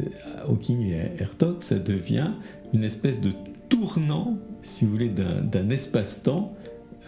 [0.48, 2.30] Hawking et Hertog, ça devient
[2.72, 3.32] une espèce de
[3.68, 6.54] tournant, si vous voulez, d'un espace-temps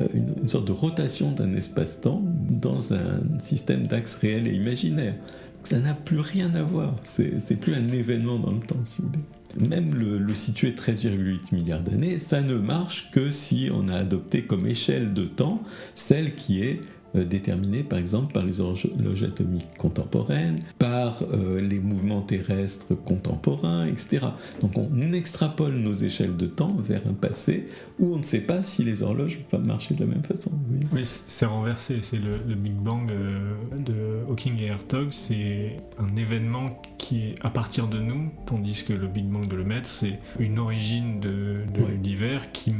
[0.00, 5.14] euh, une, sorte de rotation d'un espace-temps dans un système d'axes réels et imaginaires.
[5.62, 9.08] Ça n'a plus rien à voir, c'est plus un événement dans le temps, si vous
[9.08, 9.68] voulez.
[9.68, 14.42] Même le, le situer 13,8 milliards d'années, ça ne marche que si on a adopté
[14.42, 15.62] comme échelle de temps
[15.94, 16.80] celle qui est
[17.24, 24.26] déterminée par exemple par les horloges atomiques contemporaines, par euh, les mouvements terrestres contemporains, etc.
[24.60, 28.62] Donc on extrapole nos échelles de temps vers un passé où on ne sait pas
[28.62, 30.50] si les horloges vont marcher de la même façon.
[30.92, 36.82] Oui, c'est renversé, c'est le, Big Bang euh, de Hawking et Hertog, c'est un événement
[36.98, 40.58] qui est à partir de nous, tandis que le Big Bang de Lemaitre, c'est une
[40.58, 42.72] origine de, l'univers qui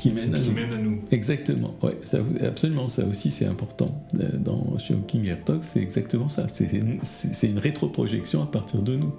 [0.00, 1.02] qui mène, à, nous.
[1.10, 4.02] Exactement, ouais, ça, absolument, ça aussi c'est important.
[4.18, 6.46] Euh, dans, chez Hawking et Hertog, c'est exactement ça.
[6.48, 9.12] C'est une rétroprojection à partir de nous.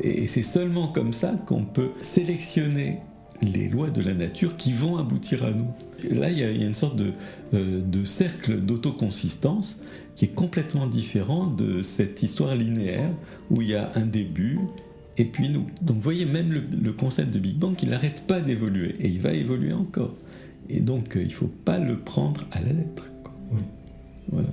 [0.00, 2.98] Et c'est seulement comme ça qu'on peut sélectionner
[3.42, 5.68] les lois de la nature qui vont aboutir à nous.
[6.08, 7.12] Là, il y a, une sorte de,
[7.54, 9.80] euh, de cercle d'autoconsistance
[10.14, 13.10] qui est complètement différent de cette histoire linéaire
[13.50, 14.58] où il y a un début,
[15.16, 15.66] et puis nous.
[15.82, 19.20] Donc vous voyez, même le, concept de Big Bang, il n'arrête pas d'évoluer, et il
[19.20, 20.14] va évoluer encore.
[20.68, 23.08] Et donc, euh, il ne faut pas le prendre à la lettre.
[24.30, 24.48] Voilà.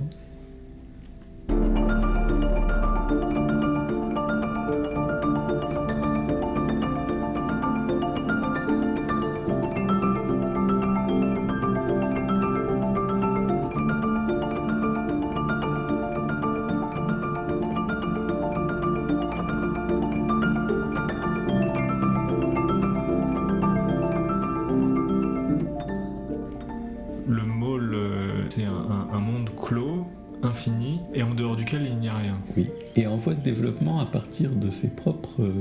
[33.46, 35.52] Développement à partir de ses propres, euh,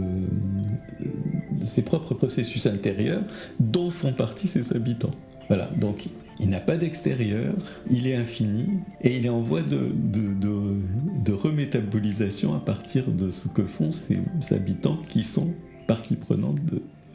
[1.62, 3.24] de ses propres processus intérieurs
[3.60, 5.12] dont font partie ses habitants.
[5.48, 6.08] Voilà, donc
[6.40, 7.54] il n'a pas d'extérieur,
[7.90, 8.66] il est infini
[9.02, 14.20] et il est en voie de, de, remétabolisation à partir de ce que font ses
[14.52, 15.54] habitants qui sont
[15.86, 16.58] partie prenante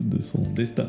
[0.01, 0.87] de, son destin.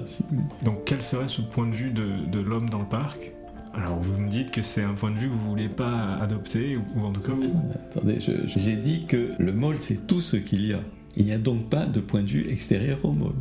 [0.63, 3.33] Donc quel serait ce point de vue de l'homme dans le parc?
[3.73, 6.77] Alors vous me dites que c'est un point de vue que vous voulez pas adopter,
[6.77, 7.31] ou en tout cas.
[7.31, 10.81] Euh, attendez, j'ai dit que le môle c'est tout ce qu'il y a.
[11.17, 13.35] Il n'y a donc pas de point de vue extérieur au môle.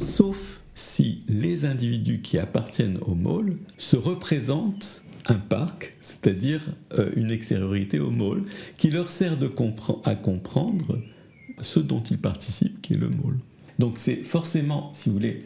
[0.00, 6.62] Sauf si les individus qui appartiennent au môle se représentent un parc, c'est-à-dire
[6.98, 8.44] euh, une extériorité au môle,
[8.76, 9.36] qui leur sert
[10.04, 11.00] à comprendre
[11.60, 13.38] ce dont ils participent, qui est le môle.
[13.78, 15.42] Donc c'est forcément, si vous voulez,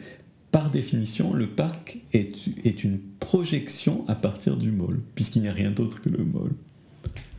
[0.53, 2.31] par définition, le parc est,
[2.63, 6.51] est une projection à partir du môle, puisqu'il n'y a rien d'autre que le môle.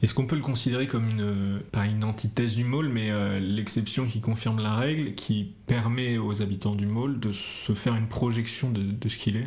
[0.03, 4.07] Est-ce qu'on peut le considérer comme une, pas une antithèse du môle, mais euh, l'exception
[4.07, 8.71] qui confirme la règle, qui permet aux habitants du môle de se faire une projection
[8.71, 9.47] de, de ce qu'il est?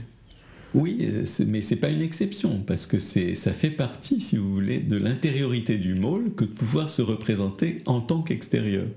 [0.74, 4.52] Oui, euh, c'est- mais c'est pas une exception, parce que ça fait partie, si vous
[4.52, 8.88] voulez, de l'intériorité du môle que de pouvoir se représenter en tant qu'extérieur.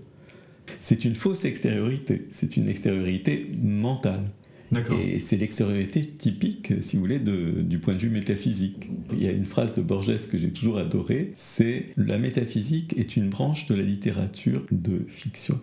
[0.78, 4.30] C'est une fausse extériorité, c'est une extériorité mentale.
[5.00, 8.88] Et c'est l'extériorité typique, si vous voulez, de- du point de vue métaphysique.
[9.12, 13.16] Il y a une phrase de Borges que j'ai toujours adorée, c'est La métaphysique est
[13.16, 15.60] une branche de la littérature de fiction.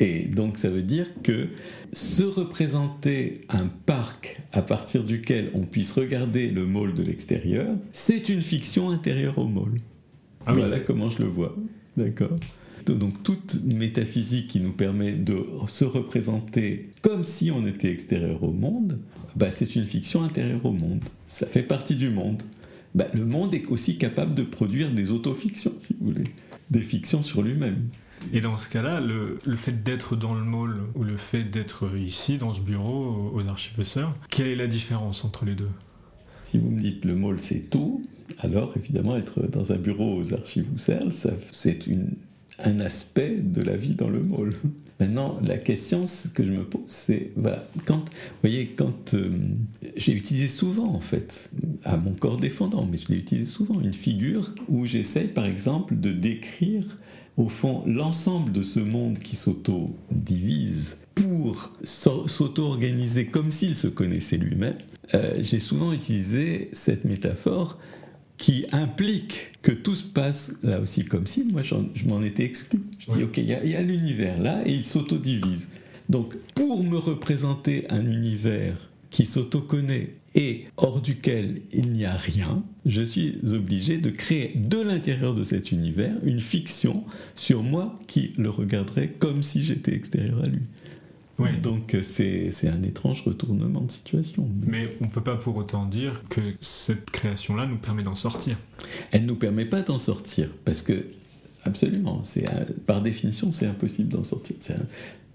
[0.00, 1.46] Et donc ça veut dire que
[1.92, 8.28] se représenter un parc à partir duquel on puisse regarder le môle de l'extérieur, c'est
[8.28, 9.80] une fiction intérieure au môle.
[10.46, 10.58] Ah oui.
[10.58, 11.56] Voilà comment je le vois.
[11.96, 12.36] D'accord?
[12.92, 18.52] Donc toute métaphysique qui nous permet de se représenter comme si on était extérieur au
[18.52, 18.98] monde,
[19.36, 21.02] bah, c'est une fiction intérieure au monde.
[21.26, 22.42] Ça fait partie du monde.
[22.94, 26.24] Bah, le monde est aussi capable de produire des autofictions, si vous voulez,
[26.70, 27.88] des fictions sur lui-même.
[28.32, 31.96] Et dans ce cas-là, le, le fait d'être dans le môle ou le fait d'être
[31.96, 35.68] ici, dans ce bureau, aux archives sœurs, quelle est la différence entre les deux?
[36.44, 38.02] Si vous me dites le môle c'est tout,
[38.38, 40.98] alors évidemment être dans un bureau aux archives ça,
[41.50, 42.10] c'est une,
[42.58, 44.54] un aspect de la vie dans le môle.
[45.00, 48.04] Maintenant, la question que je me pose, c'est voilà, quand, vous
[48.42, 49.30] voyez, quand euh,
[49.96, 51.50] j'ai utilisé souvent en fait,
[51.82, 55.96] à mon corps défendant, mais je l'ai utilisé souvent, une figure où j'essaye par exemple
[55.98, 56.84] de décrire
[57.36, 64.36] au fond l'ensemble de ce monde qui s'auto-divise pour s'au- s'auto-organiser comme s'il se connaissait
[64.36, 64.76] lui-même,
[65.14, 67.78] euh, j'ai souvent utilisé cette métaphore
[68.36, 72.80] qui implique que tout se passe là aussi comme si moi je m'en étais exclu.
[72.98, 75.68] Je dis ok, il y, a- il y a l'univers là et il s'autodivise.
[76.08, 82.64] Donc pour me représenter un univers qui s'auto-connaît et hors duquel il n'y a rien,
[82.84, 87.04] je suis obligé de créer de l'intérieur de cet univers une fiction
[87.36, 90.58] sur moi qui le regarderait comme si j'étais extérieur à lui.
[91.38, 91.48] Oui.
[91.62, 94.48] Donc euh, c'est un étrange retournement de situation.
[94.66, 98.56] Mais on peut pas pour autant dire que cette création-là nous permet d'en sortir.
[99.10, 101.06] Elle ne nous permet pas d'en sortir, parce que,
[101.64, 102.44] absolument, c'est
[102.86, 104.56] par définition, c'est impossible d'en sortir.
[104.70, 104.86] Un-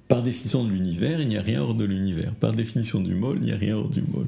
[0.08, 2.34] par définition de l'univers, il n'y a rien hors de l'univers.
[2.34, 4.26] Par définition du môle, il n'y a rien hors du môle.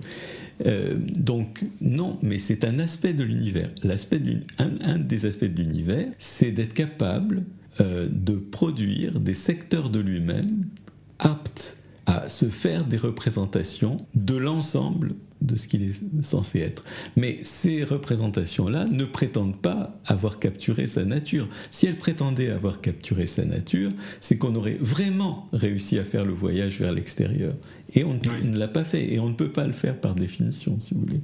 [0.67, 3.71] Euh, donc, non, mais c'est un aspect de l'univers.
[3.81, 4.21] L'aspect
[4.59, 7.45] un, un des aspects de l'univers, c'est d'être capable
[7.79, 10.61] euh, de produire des secteurs de lui-même
[11.21, 16.83] aptes à se faire des représentations de l'ensemble de ce qu'il est censé être.
[17.15, 21.47] Mais ces représentations-là ne prétendent pas avoir capturé sa nature.
[21.71, 26.33] Si elles prétendaient avoir capturé sa nature, c'est qu'on aurait vraiment réussi à faire le
[26.33, 27.53] voyage vers l'extérieur.
[27.95, 28.47] Et on Oui.
[28.47, 31.01] ne l'a pas fait, et on ne peut pas le faire par définition, si vous
[31.01, 31.21] voulez.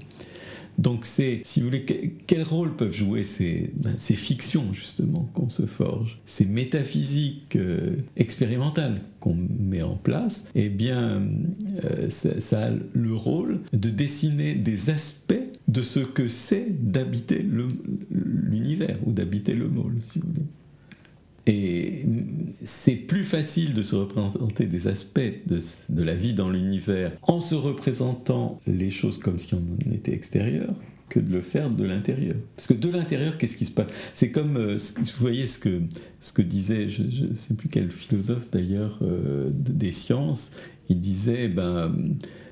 [0.78, 5.30] Donc c'est, si vous voulez, que- quel rôle peuvent jouer ces, ben, ces fictions justement
[5.34, 10.46] qu'on se forge, ces métaphysiques euh, expérimentales qu'on met en place?
[10.54, 11.22] Eh bien,
[11.84, 15.34] euh, ça, ça a le rôle de dessiner des aspects
[15.68, 17.44] de ce que c'est d'habiter
[18.12, 20.46] l'univers ou d'habiter le môle, si vous voulez.
[21.48, 22.04] Et
[22.64, 27.56] c'est plus facile de se représenter des aspects de, la vie dans l'univers en se
[27.56, 30.74] représentant les choses comme si on en était extérieur
[31.08, 32.36] que de le faire de l'intérieur.
[32.58, 33.88] Parce que de l'intérieur, qu'est-ce qui se passe?
[34.14, 35.82] C'est comme, euh, vous voyez ce que,
[36.20, 40.52] ce que disait, je ne sais plus quel philosophe d'ailleurs, euh, de- des sciences,
[40.90, 41.96] il disait, ben,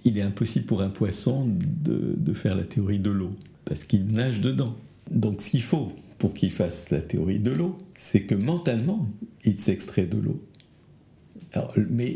[0.06, 1.46] il est impossible pour un poisson
[1.84, 4.74] de faire la théorie de l'eau, parce qu'il nage dedans.
[5.12, 9.08] Donc ce qu'il faut pour qu'il fasse la théorie de l'eau, c'est que mentalement,
[9.44, 10.42] il s'extrait de l'eau.
[11.90, 12.16] mais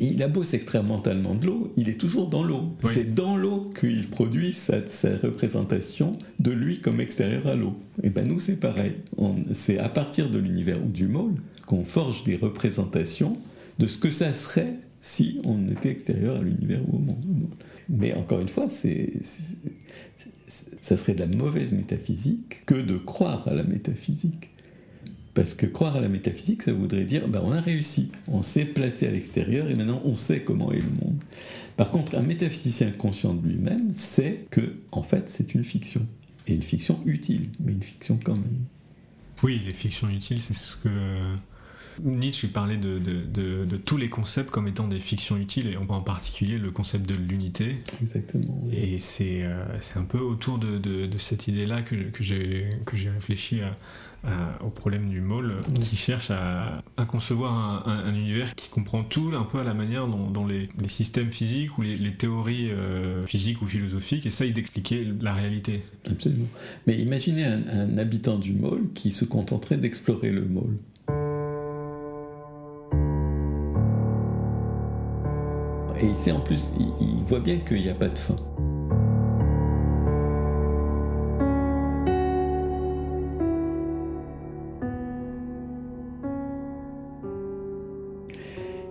[0.00, 2.76] il a beau s'extraire mentalement de l'eau, il est toujours dans l'eau.
[2.84, 4.80] C'est dans l'eau qu'il produit sa,
[5.22, 7.74] représentation de lui comme extérieur à l'eau.
[8.02, 8.94] Et ben nous c'est pareil.
[9.52, 11.34] C'est à partir de l'univers ou du môle
[11.66, 13.38] qu'on forge des représentations
[13.78, 17.48] de ce que ça serait si on était extérieur à l'univers ou au monde.
[17.88, 19.12] Mais encore une fois, c'est,
[20.80, 24.50] ça serait de la mauvaise métaphysique que de croire à la métaphysique.
[25.34, 28.66] Parce que croire à la métaphysique, ça voudrait dire, ben, on a réussi, on s'est
[28.66, 31.18] placé à l'extérieur et maintenant on sait comment est le monde.
[31.76, 36.06] Par contre, un métaphysicien conscient de lui-même sait que, en fait, c'est une fiction.
[36.46, 38.64] Et une fiction utile, mais une fiction quand même.
[39.42, 40.88] Oui, les fictions utiles, c'est ce que
[42.02, 46.58] Nietzsche parlait de, de, tous les concepts comme étant des fictions utiles, et en particulier
[46.58, 47.76] le concept de l'unité.
[48.00, 48.64] Exactement.
[48.72, 52.68] Et c'est euh, c'est un peu autour de, cette idée-là que, j'ai
[53.10, 53.60] réfléchi
[54.64, 59.44] au problème du môle, qui cherche à, à concevoir un, univers qui comprend tout un
[59.44, 63.66] peu à la manière dont, les, les, systèmes physiques ou les, théories euh, physiques ou
[63.66, 65.84] philosophiques essayent d'expliquer la réalité.
[66.08, 66.46] Absolument.
[66.86, 70.76] Mais imaginez un, un habitant du môle qui se contenterait d'explorer le môle.
[76.02, 78.36] Et il sait en plus, il, voit bien qu'il n'y a pas de fin.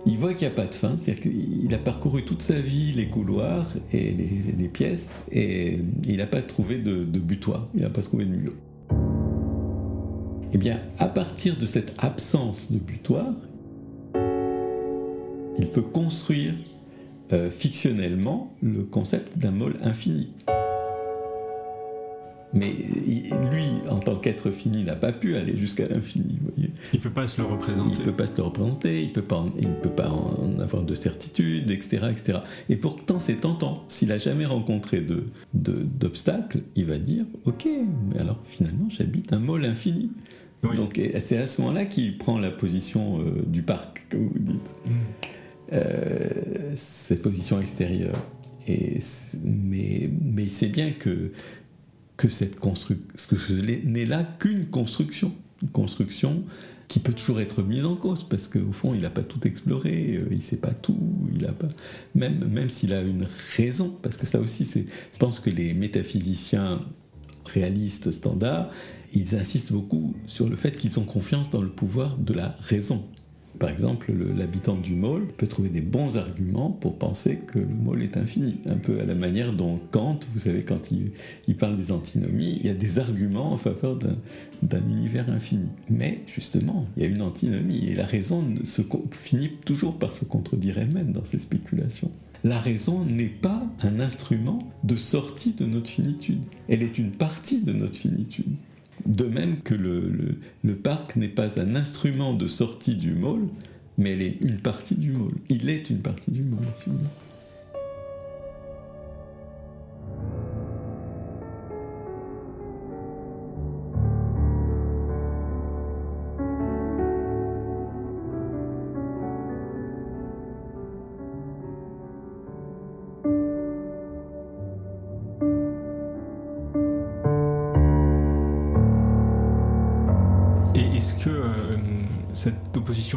[0.04, 2.92] il voit qu'il n'y a pas de fin, c'est-à-dire qu'il a parcouru toute sa vie
[2.92, 7.90] les couloirs et les, pièces et il n'a pas trouvé de, de butoir, il n'a
[7.90, 8.54] pas trouvé de mulot.
[10.52, 13.32] Eh bien, à partir de cette absence de butoir,
[15.58, 16.54] il peut construire
[17.32, 20.28] euh, fictionnellement le concept d'un môle infini.
[22.54, 22.74] Mais
[23.50, 26.38] lui, en tant qu'être fini, n'a pas pu aller jusqu'à l'infini.
[26.58, 27.94] Il ne peut pas se le représenter.
[27.94, 30.58] Il ne peut pas se le représenter, il, peut pas il ne peut pas en
[30.60, 32.08] avoir de certitude, etc.
[32.10, 32.38] etc.
[32.68, 33.84] Et pourtant, c'est tentant.
[33.88, 35.02] S'il n'a jamais rencontré
[35.54, 37.66] d'obstacles, de, il va dire Ok,
[38.10, 40.10] mais alors finalement, j'habite un môle infini.
[40.76, 44.74] Donc c'est à ce moment-là qu'il prend la position euh, du parc, comme vous dites.
[44.86, 44.90] Mm.
[45.72, 48.16] Euh, cette position extérieure.
[48.68, 51.32] Mais, mais il sait bien que,
[52.16, 53.04] que cette construction,
[53.84, 55.32] n'est là qu'une construction.
[55.62, 56.44] Une construction
[56.88, 60.16] qui peut toujours être mise en cause parce qu'au fond il n'a pas tout exploré,
[60.16, 60.98] euh, il ne sait pas tout,
[61.34, 61.54] il a
[62.14, 66.82] même même s'il a une raison parce que ça aussi je pense que les métaphysiciens
[67.46, 68.70] réalistes standards
[69.14, 73.04] ils insistent beaucoup sur le fait qu'ils ont confiance dans le pouvoir de la raison
[73.58, 78.02] par exemple, l'habitant du môle peut trouver des bons arguments pour penser que le môle
[78.02, 78.60] est infini.
[78.66, 82.66] Un peu à la manière dont Kant, vous savez, quand il, parle des antinomies, il
[82.66, 83.98] y a des arguments en faveur
[84.62, 85.68] d'un univers infini.
[85.90, 90.24] Mais justement, il y a une antinomie et la raison se, finit toujours par se
[90.24, 92.10] contredire elle-même dans ses spéculations.
[92.44, 96.42] La raison n'est pas un instrument de sortie de notre finitude.
[96.68, 98.56] Elle est une partie de notre finitude.
[99.06, 103.48] De même que le, parc n'est pas un instrument de sortie du môle,
[103.98, 105.34] mais elle est une partie du môle.
[105.48, 107.08] Il est une partie du môle, si vous voulez.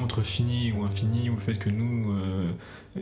[0.02, 2.52] Entre fini ou infini, ou le fait que nous euh,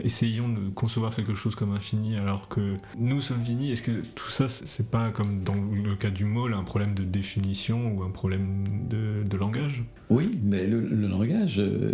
[0.02, 4.28] essayons de concevoir quelque chose comme infini alors que nous sommes finis, est-ce que tout
[4.28, 8.10] ça, c'est pas comme dans le cas du môle, un problème de définition ou un
[8.10, 9.82] problème de, langage?
[10.10, 11.92] Oui, mais le, langage, euh,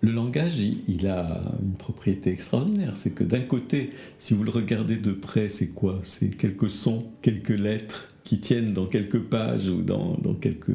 [0.00, 2.96] le langage, il, a une propriété extraordinaire.
[2.96, 6.00] C'est que d'un côté, si vous le regardez de près, c'est quoi?
[6.04, 10.72] C'est quelques sons, quelques lettres qui tiennent dans quelques pages ou dans, dans quelques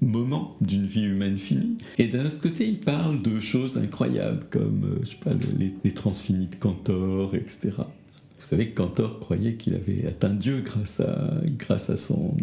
[0.00, 1.76] moments d'une vie humaine finie.
[1.98, 5.92] Et d'un autre côté, il parle de choses incroyables comme, euh, je sais pas, les,
[5.92, 7.72] transfinis de Cantor, etc.
[7.76, 12.34] Vous savez que Cantor croyait qu'il avait atteint Dieu grâce à, grâce à son,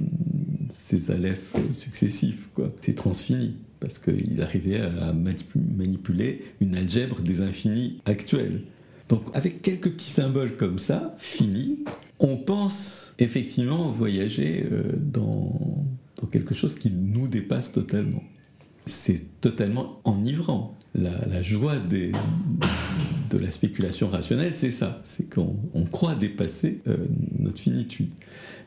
[0.71, 7.99] ses alephes successifs, quoi, ses transfinis, parce qu'il arrivait à manipuler une algèbre des infinis
[8.05, 8.61] actuels.
[9.09, 11.79] Donc avec quelques petits symboles comme ça, finis,
[12.19, 15.85] on pense effectivement voyager euh, dans,
[16.31, 18.23] quelque chose qui nous dépasse totalement.
[18.85, 20.77] C'est totalement enivrant.
[20.95, 22.11] La, joie de
[23.37, 26.97] la spéculation rationnelle, c'est ça, c'est qu'on croit dépasser euh,
[27.37, 28.11] notre finitude.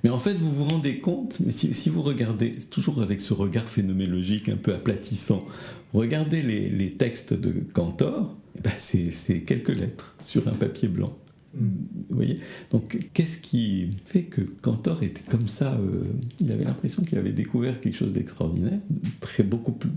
[0.04, 3.68] Mais en fait, vous vous rendez compte, mais si, vous regardez, toujours avec ce regard
[3.68, 5.44] phénoménologique un peu aplatissant,
[5.92, 11.16] regardez les, textes de Cantor, eh ben, c'est quelques lettres sur un papier blanc.
[11.54, 12.40] Vous voyez?
[12.70, 16.04] Donc, qu'est-ce qui fait que Cantor était comme ça euh,
[16.40, 18.78] Il avait l'impression qu'il avait découvert quelque chose d'extraordinaire,
[19.20, 19.90] très beaucoup plus,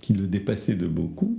[0.00, 1.36] qui le dépassait de beaucoup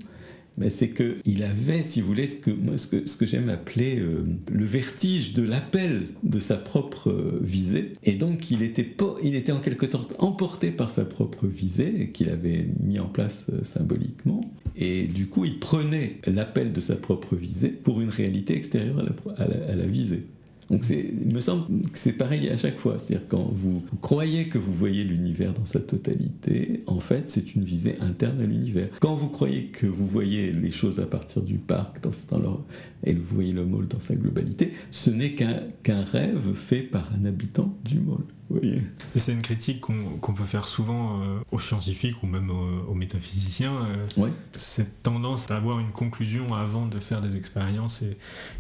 [0.69, 4.24] c'est qu'il avait, si vous voulez, ce que, ce que, ce que j'aime appeler euh,
[4.51, 7.93] le vertige de l'appel de sa propre euh, visée.
[8.03, 12.30] Et donc, il était, il était en quelque sorte emporté par sa propre visée, qu'il
[12.30, 14.41] avait mis en place symboliquement.
[14.78, 19.03] Et du coup, il prenait l'appel de sa propre visée pour une réalité extérieure
[19.38, 20.26] à la visée.
[20.72, 22.97] Donc il me semble que c'est pareil à chaque fois.
[22.97, 27.65] C'est-à-dire quand vous croyez que vous voyez l'univers dans sa totalité, en fait c'est une
[27.65, 28.88] visée interne à l'univers.
[29.01, 32.63] Quand vous croyez que vous voyez les choses à partir du parc dans, leur,
[33.04, 37.26] et vous voyez le mall dans sa globalité, ce n'est qu'un rêve fait par un
[37.26, 38.24] habitant du mall.
[38.64, 43.74] Et c'est une critique qu'on peut faire souvent euh, aux scientifiques ou même aux, métaphysiciens.
[44.18, 48.04] Euh, cette tendance à avoir une conclusion avant de faire des expériences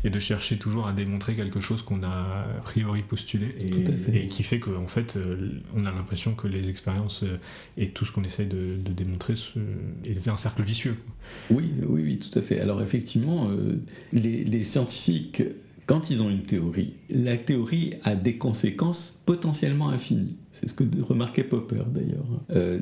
[0.03, 3.55] et, de chercher toujours à démontrer quelque chose qu'on a a priori postulé
[4.13, 7.23] et, qui fait qu'en fait euh, on a l'impression que les expériences
[7.77, 9.35] et tout ce qu'on essaye de, démontrer
[10.05, 10.97] est un cercle vicieux.
[11.49, 12.59] Oui, oui, oui, tout à fait.
[12.59, 13.49] Alors effectivement,
[14.11, 15.43] les, les scientifiques
[15.91, 20.37] quand ils ont une théorie, la théorie a des conséquences potentiellement infinies.
[20.53, 22.23] C'est ce que remarquait Popper d'ailleurs.
[22.55, 22.79] Euh,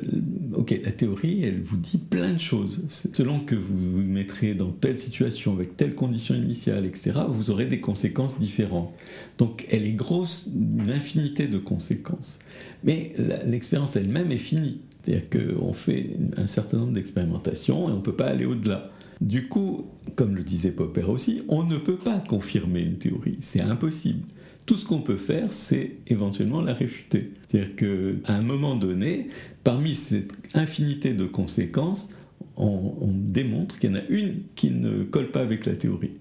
[0.54, 2.84] ok, la théorie, elle vous dit plein de choses.
[2.88, 7.66] Selon que vous vous mettrez dans telle situation, avec telle condition initiale, etc., vous aurez
[7.66, 8.92] des conséquences différentes.
[9.38, 12.38] Donc elle est grosse d'une infinité de conséquences.
[12.84, 14.82] Mais l'expérience elle-même est finie.
[15.02, 18.92] C'est-à-dire qu'on fait un certain nombre d'expérimentations et on ne peut pas aller au-delà.
[19.20, 23.60] Du coup, comme le disait Popper aussi, on ne peut pas confirmer une théorie, c'est
[23.60, 24.22] impossible.
[24.64, 27.32] Tout ce qu'on peut faire, c'est éventuellement la réfuter.
[27.46, 29.28] C'est-à-dire qu'à un moment donné,
[29.64, 32.08] parmi cette infinité de conséquences,
[32.56, 36.12] on, démontre qu'il y en a une qui ne colle pas avec la théorie.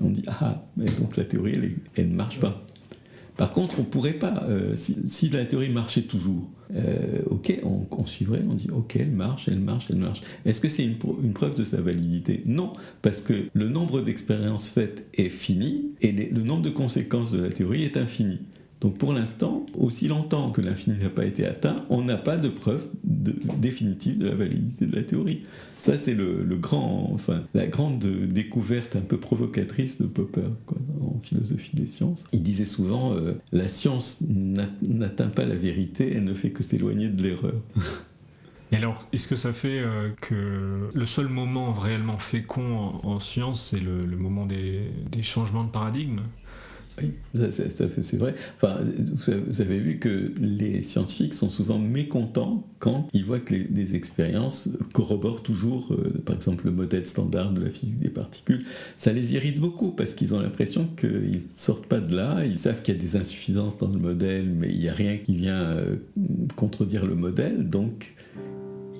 [0.00, 0.64] on dit ah,
[0.98, 2.66] donc la théorie, elle ne marche pas.
[3.36, 7.60] Par contre, on pourrait pas, euh, si, la théorie marchait toujours, euh, ok,
[7.90, 10.20] on, suivrait, on dit ok, elle marche, elle marche, elle marche.
[10.44, 10.96] Est-ce que c'est une,
[11.32, 12.42] preuve de sa validité?
[12.46, 17.42] Non, parce que le nombre d'expériences faites est fini et le nombre de conséquences de
[17.42, 18.40] la théorie est infini.
[18.82, 22.48] Donc pour l'instant, aussi longtemps que l'infini n'a pas été atteint, on n'a pas de
[22.48, 25.44] preuve définitive de la validité de la théorie.
[25.78, 30.48] Ça, c'est la grande découverte un peu provocatrice de Popper
[31.00, 32.24] en philosophie des sciences.
[32.32, 37.08] Il disait souvent euh, la science n'atteint pas la vérité, elle ne fait que s'éloigner
[37.08, 37.54] de l'erreur.
[38.72, 43.70] Et alors, est-ce que ça fait euh, que le seul moment réellement fécond en, science,
[43.70, 46.22] c'est le, moment des changements de paradigme?
[47.00, 47.12] Oui,
[47.50, 48.34] c'est vrai.
[48.56, 48.80] Enfin,
[49.46, 54.68] vous avez vu que les scientifiques sont souvent mécontents quand ils voient que les, expériences
[54.92, 58.64] corroborent toujours, euh, par exemple, le modèle standard de la physique des particules.
[58.96, 62.44] Ça les irrite beaucoup parce qu'ils ont l'impression qu'ils ne sortent pas de là.
[62.44, 65.18] Ils savent qu'il y a des insuffisances dans le modèle, mais il n'y a rien
[65.18, 65.96] qui vient euh,
[66.56, 67.68] contredire le modèle.
[67.68, 68.14] Donc,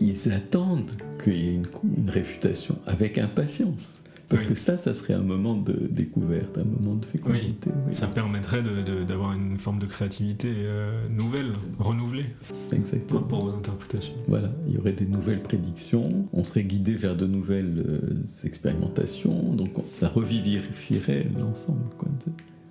[0.00, 0.90] ils attendent
[1.22, 4.01] qu'il y ait une réfutation avec impatience.
[4.32, 7.70] Parce que ça, ça serait un moment de découverte, un moment de fécondité.
[7.92, 8.62] Ça permettrait
[9.06, 12.26] d'avoir une forme de créativité euh, nouvelle, renouvelée.
[12.72, 13.20] Exactement.
[13.20, 14.14] Par rapport aux interprétations.
[14.28, 19.52] Voilà, il y aurait des nouvelles prédictions, on serait guidé vers de nouvelles euh, expérimentations,
[19.54, 21.84] donc ça revivifierait l'ensemble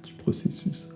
[0.03, 0.89] du processus.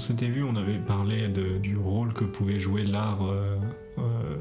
[0.00, 3.56] S'était vu, on avait parlé du rôle que pouvait jouer l'art euh,
[3.98, 4.36] euh,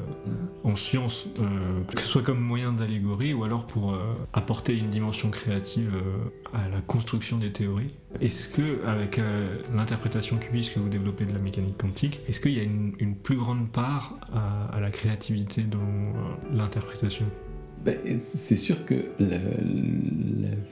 [0.63, 3.97] en science, euh, que ce soit comme moyen d'allégorie ou alors pour
[4.33, 5.93] apporter une dimension créative
[6.53, 7.91] à la construction des théories.
[8.21, 9.19] Est-ce que, avec
[9.73, 13.37] l'interprétation cubiste que vous développez de la mécanique quantique, est-ce qu'il y a une, plus
[13.37, 17.25] grande part à, la créativité dans l'interprétation?
[17.85, 19.37] Ben, c'est sûr que la,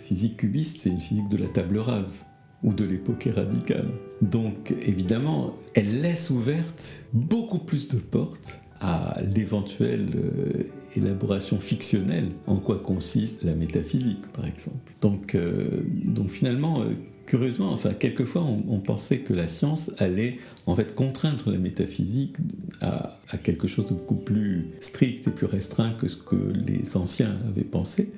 [0.03, 2.25] physique cubiste, c'est une physique de la table rase
[2.63, 3.89] ou de l'époque radicale.
[4.21, 10.63] Donc évidemment, elle laisse ouverte beaucoup plus de portes à l'éventuelle euh,
[10.95, 14.93] élaboration fictionnelle en quoi consiste la métaphysique par exemple.
[15.01, 16.93] Donc, euh, donc finalement, euh,
[17.25, 22.37] curieusement, enfin quelquefois on, pensait que la science allait en fait contraindre la métaphysique
[22.81, 26.95] à, à, quelque chose de beaucoup plus strict et plus restreint que ce que les
[26.95, 28.13] anciens avaient pensé.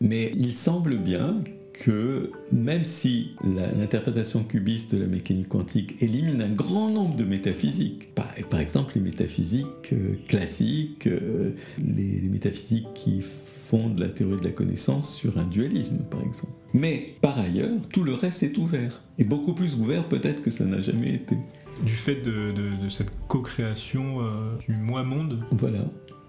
[0.00, 1.42] Mais il semble bien
[1.74, 8.14] que même si l'interprétation cubiste de la mécanique quantique élimine un grand nombre de métaphysiques,
[8.14, 11.50] par, par exemple les métaphysiques euh, classiques, euh,
[11.84, 13.20] les, les métaphysiques qui
[13.66, 16.52] fondent la théorie de la connaissance sur un dualisme, par exemple.
[16.74, 20.64] Mais par ailleurs, tout le reste est ouvert, et beaucoup plus ouvert peut-être que ça
[20.64, 21.36] n'a jamais été.
[21.84, 25.80] Du fait de, de- de cette co-création euh, du moi-monde, Voilà,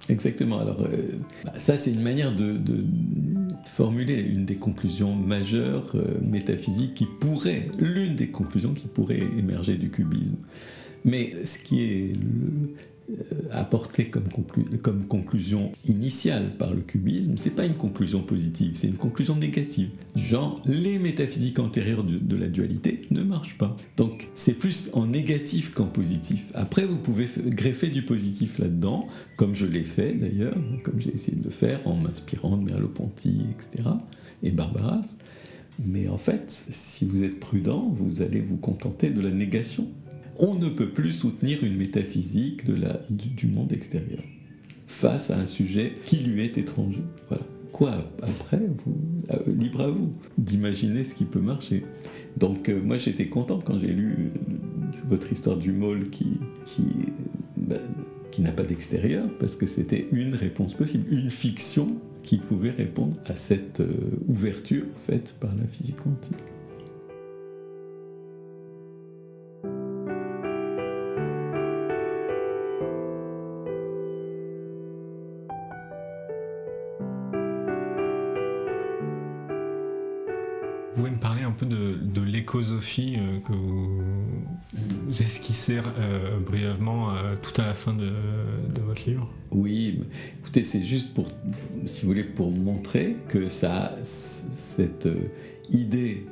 [0.09, 0.59] exactement.
[0.59, 0.87] Alors,
[1.43, 2.83] bah, ça, c'est une manière de, de
[3.67, 9.75] formuler une des conclusions majeures euh, métaphysiques qui pourrait, l'une des conclusions qui pourrait émerger
[9.75, 10.37] du cubisme.
[11.03, 12.13] Mais ce qui est
[13.09, 18.71] euh, apporté comme, conclu- comme conclusion initiale par le cubisme, c'est pas une conclusion positive,
[18.73, 19.89] c'est une conclusion négative.
[20.15, 23.77] Genre, les métaphysiques antérieures de, de la dualité ne marchent pas.
[23.97, 26.51] Donc, c'est plus en négatif qu'en positif.
[26.53, 31.37] Après, vous pouvez greffer du positif là-dedans, comme je l'ai fait d'ailleurs, comme j'ai essayé
[31.37, 33.89] de le faire en m'inspirant de Merleau-Ponty, etc.,
[34.43, 35.15] et Barbaras.
[35.85, 39.87] Mais en fait, si vous êtes prudent, vous allez vous contenter de la négation.
[40.37, 42.63] On ne peut plus soutenir une métaphysique
[43.09, 44.21] du, monde extérieur
[44.85, 47.03] face à un sujet qui lui est étranger.
[47.29, 47.43] Voilà.
[47.71, 48.97] Quoi après, vous,
[49.31, 51.83] euh, libre à vous d'imaginer ce qui peut marcher.
[52.37, 56.03] Donc euh, moi j'étais content quand j'ai lu euh, votre histoire du môle
[57.57, 57.75] bah,
[58.31, 63.15] qui n'a pas d'extérieur, parce que c'était une réponse possible, une fiction qui pouvait répondre
[63.25, 63.81] à cette
[64.27, 66.54] ouverture faite par la physique quantique.
[83.45, 88.11] Que vous, esquissez euh, brièvement euh, tout à la fin de,
[88.85, 89.99] votre livre Oui,
[90.39, 91.27] écoutez, c'est juste pour,
[91.85, 95.29] si vous voulez, pour montrer que ça, cette euh,
[95.71, 96.25] idée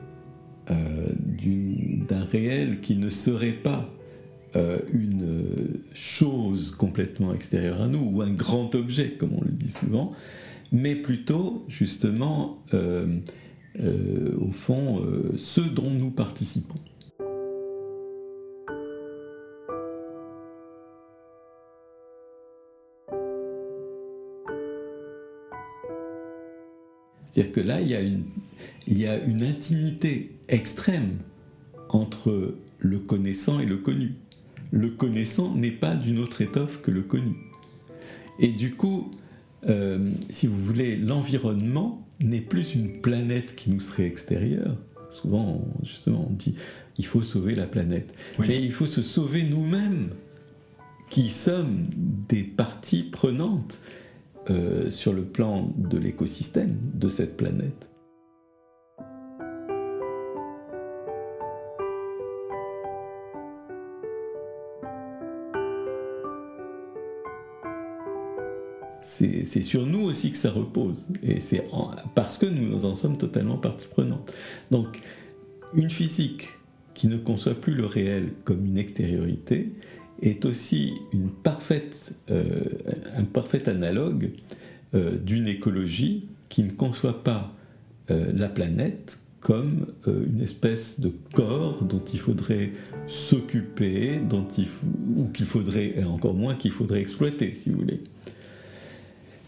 [0.65, 3.89] d'un réel qui ne serait pas
[4.93, 10.13] une chose complètement extérieure à nous ou un grand objet, comme on le dit souvent,
[10.71, 15.01] mais plutôt justement, au fond,
[15.35, 16.79] ce dont nous participons.
[27.33, 28.25] C'est-à-dire que là, il y, a une,
[28.87, 31.17] il y a une intimité extrême
[31.89, 34.13] entre le connaissant et le connu.
[34.71, 37.33] Le connaissant n'est pas d'une autre étoffe que le connu.
[38.39, 39.09] Et du coup,
[39.67, 44.77] euh, si vous voulez, l'environnement n'est plus une planète qui nous serait extérieure.
[45.09, 46.55] Souvent, on- justement, on dit
[46.99, 48.13] il faut sauver la planète.
[48.37, 48.45] Oui.
[48.47, 50.09] Mais il faut se sauver nous-mêmes,
[51.09, 51.87] qui sommes
[52.29, 53.81] des parties prenantes
[54.49, 57.89] euh, sur le plan de l'écosystème de cette planète.
[68.99, 71.05] C'est sur nous aussi que ça repose.
[72.15, 74.33] Parce que nous en sommes totalement partie prenante.
[74.71, 75.01] Donc,
[75.73, 76.49] une physique
[76.93, 79.71] qui ne conçoit plus le réel comme une extériorité
[80.23, 80.93] est aussi
[82.31, 82.61] euh,
[83.15, 84.31] un parfait analogue
[84.95, 87.53] euh, d'une écologie qui ne conçoit pas
[88.09, 92.71] euh, la planète comme une espèce de corps dont il faudrait
[93.07, 94.21] s'occuper,
[95.17, 97.99] ou qu'il faudrait, et encore moins qu'il faudrait exploiter, si vous voulez.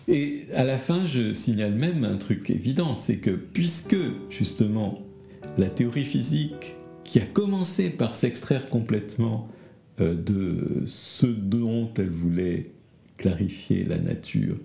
[0.10, 3.96] Et à la fin, je signale même un truc évident, c'est que puisque
[4.30, 5.02] justement
[5.58, 9.48] la théorie physique, qui a commencé par s'extraire complètement
[10.00, 12.72] de ce dont elle voulait
[13.18, 14.58] clarifier la nature,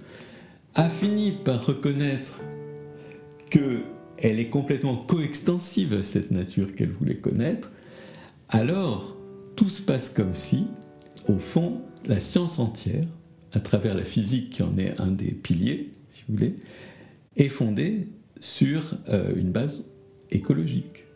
[0.74, 2.41] a fini par reconnaître
[3.51, 3.83] que
[4.18, 7.70] elle est complètement coextensive à cette nature qu'elle voulait connaître,
[8.49, 9.16] alors
[9.57, 10.66] tout se passe comme si,
[11.28, 13.07] au fond, la science entière,
[13.53, 16.57] à travers la physique qui en est un des piliers, si vous voulez,
[17.37, 18.09] est fondée
[18.41, 19.87] sur euh, une base
[20.31, 21.07] écologique.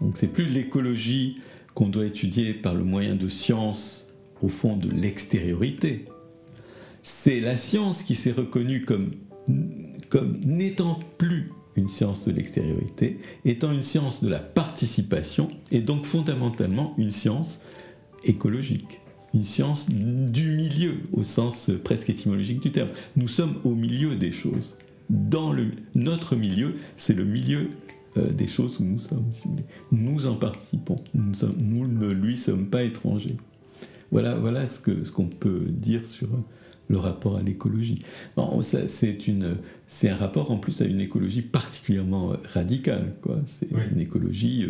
[0.00, 1.38] Donc c'est plus l'écologie
[1.76, 4.08] qu'on doit étudier par le moyen de sciences,
[4.42, 6.06] au fond, de l'extériorité.
[7.02, 9.10] C'est la science qui s'est reconnue comme,
[10.42, 16.94] n'étant plus une science de l'extériorité, étant une science de la participation, et donc fondamentalement
[16.96, 17.60] une science
[18.24, 19.02] écologique,
[19.34, 22.88] une science du milieu, au sens presque étymologique du terme.
[23.16, 24.78] Nous sommes au milieu des choses.
[25.10, 27.68] Dans le, notre milieu, c'est le milieu
[28.16, 29.64] euh, des choses où nous sommes, si vous voulez.
[29.92, 30.96] Nous en participons.
[31.14, 33.36] Nous, sommes- nous ne lui sommes pas étrangers.
[34.12, 36.28] Voilà, voilà ce qu'on peut dire sur
[36.88, 38.02] le rapport à l'écologie.
[39.86, 43.14] c'est un rapport en plus à une écologie particulièrement radicale.
[43.46, 44.64] C'est une écologie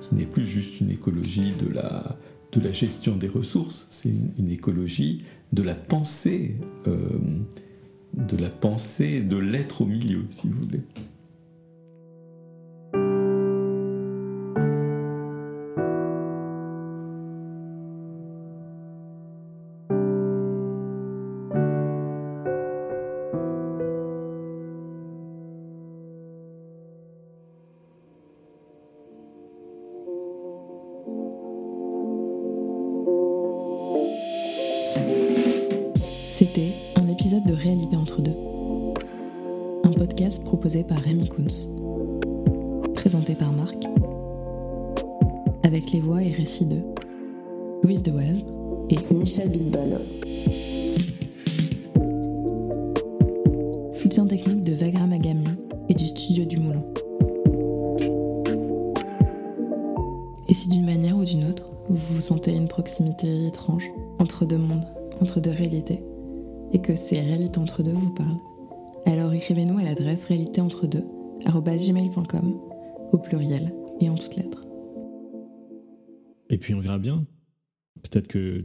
[0.00, 2.18] qui n'est plus juste une écologie de la,
[2.52, 6.56] de la gestion des ressources, c'est une, écologie de la pensée,
[6.86, 10.80] de la pensée de l'être au milieu, si vous voulez.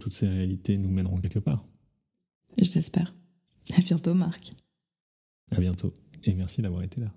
[0.10, 1.64] Toutes ces réalités nous mèneront quelque part.
[2.60, 3.14] Je l'espère.
[3.78, 4.54] À bientôt, Marc.
[5.52, 5.94] À bientôt.
[6.24, 7.14] Et merci d'avoir été là.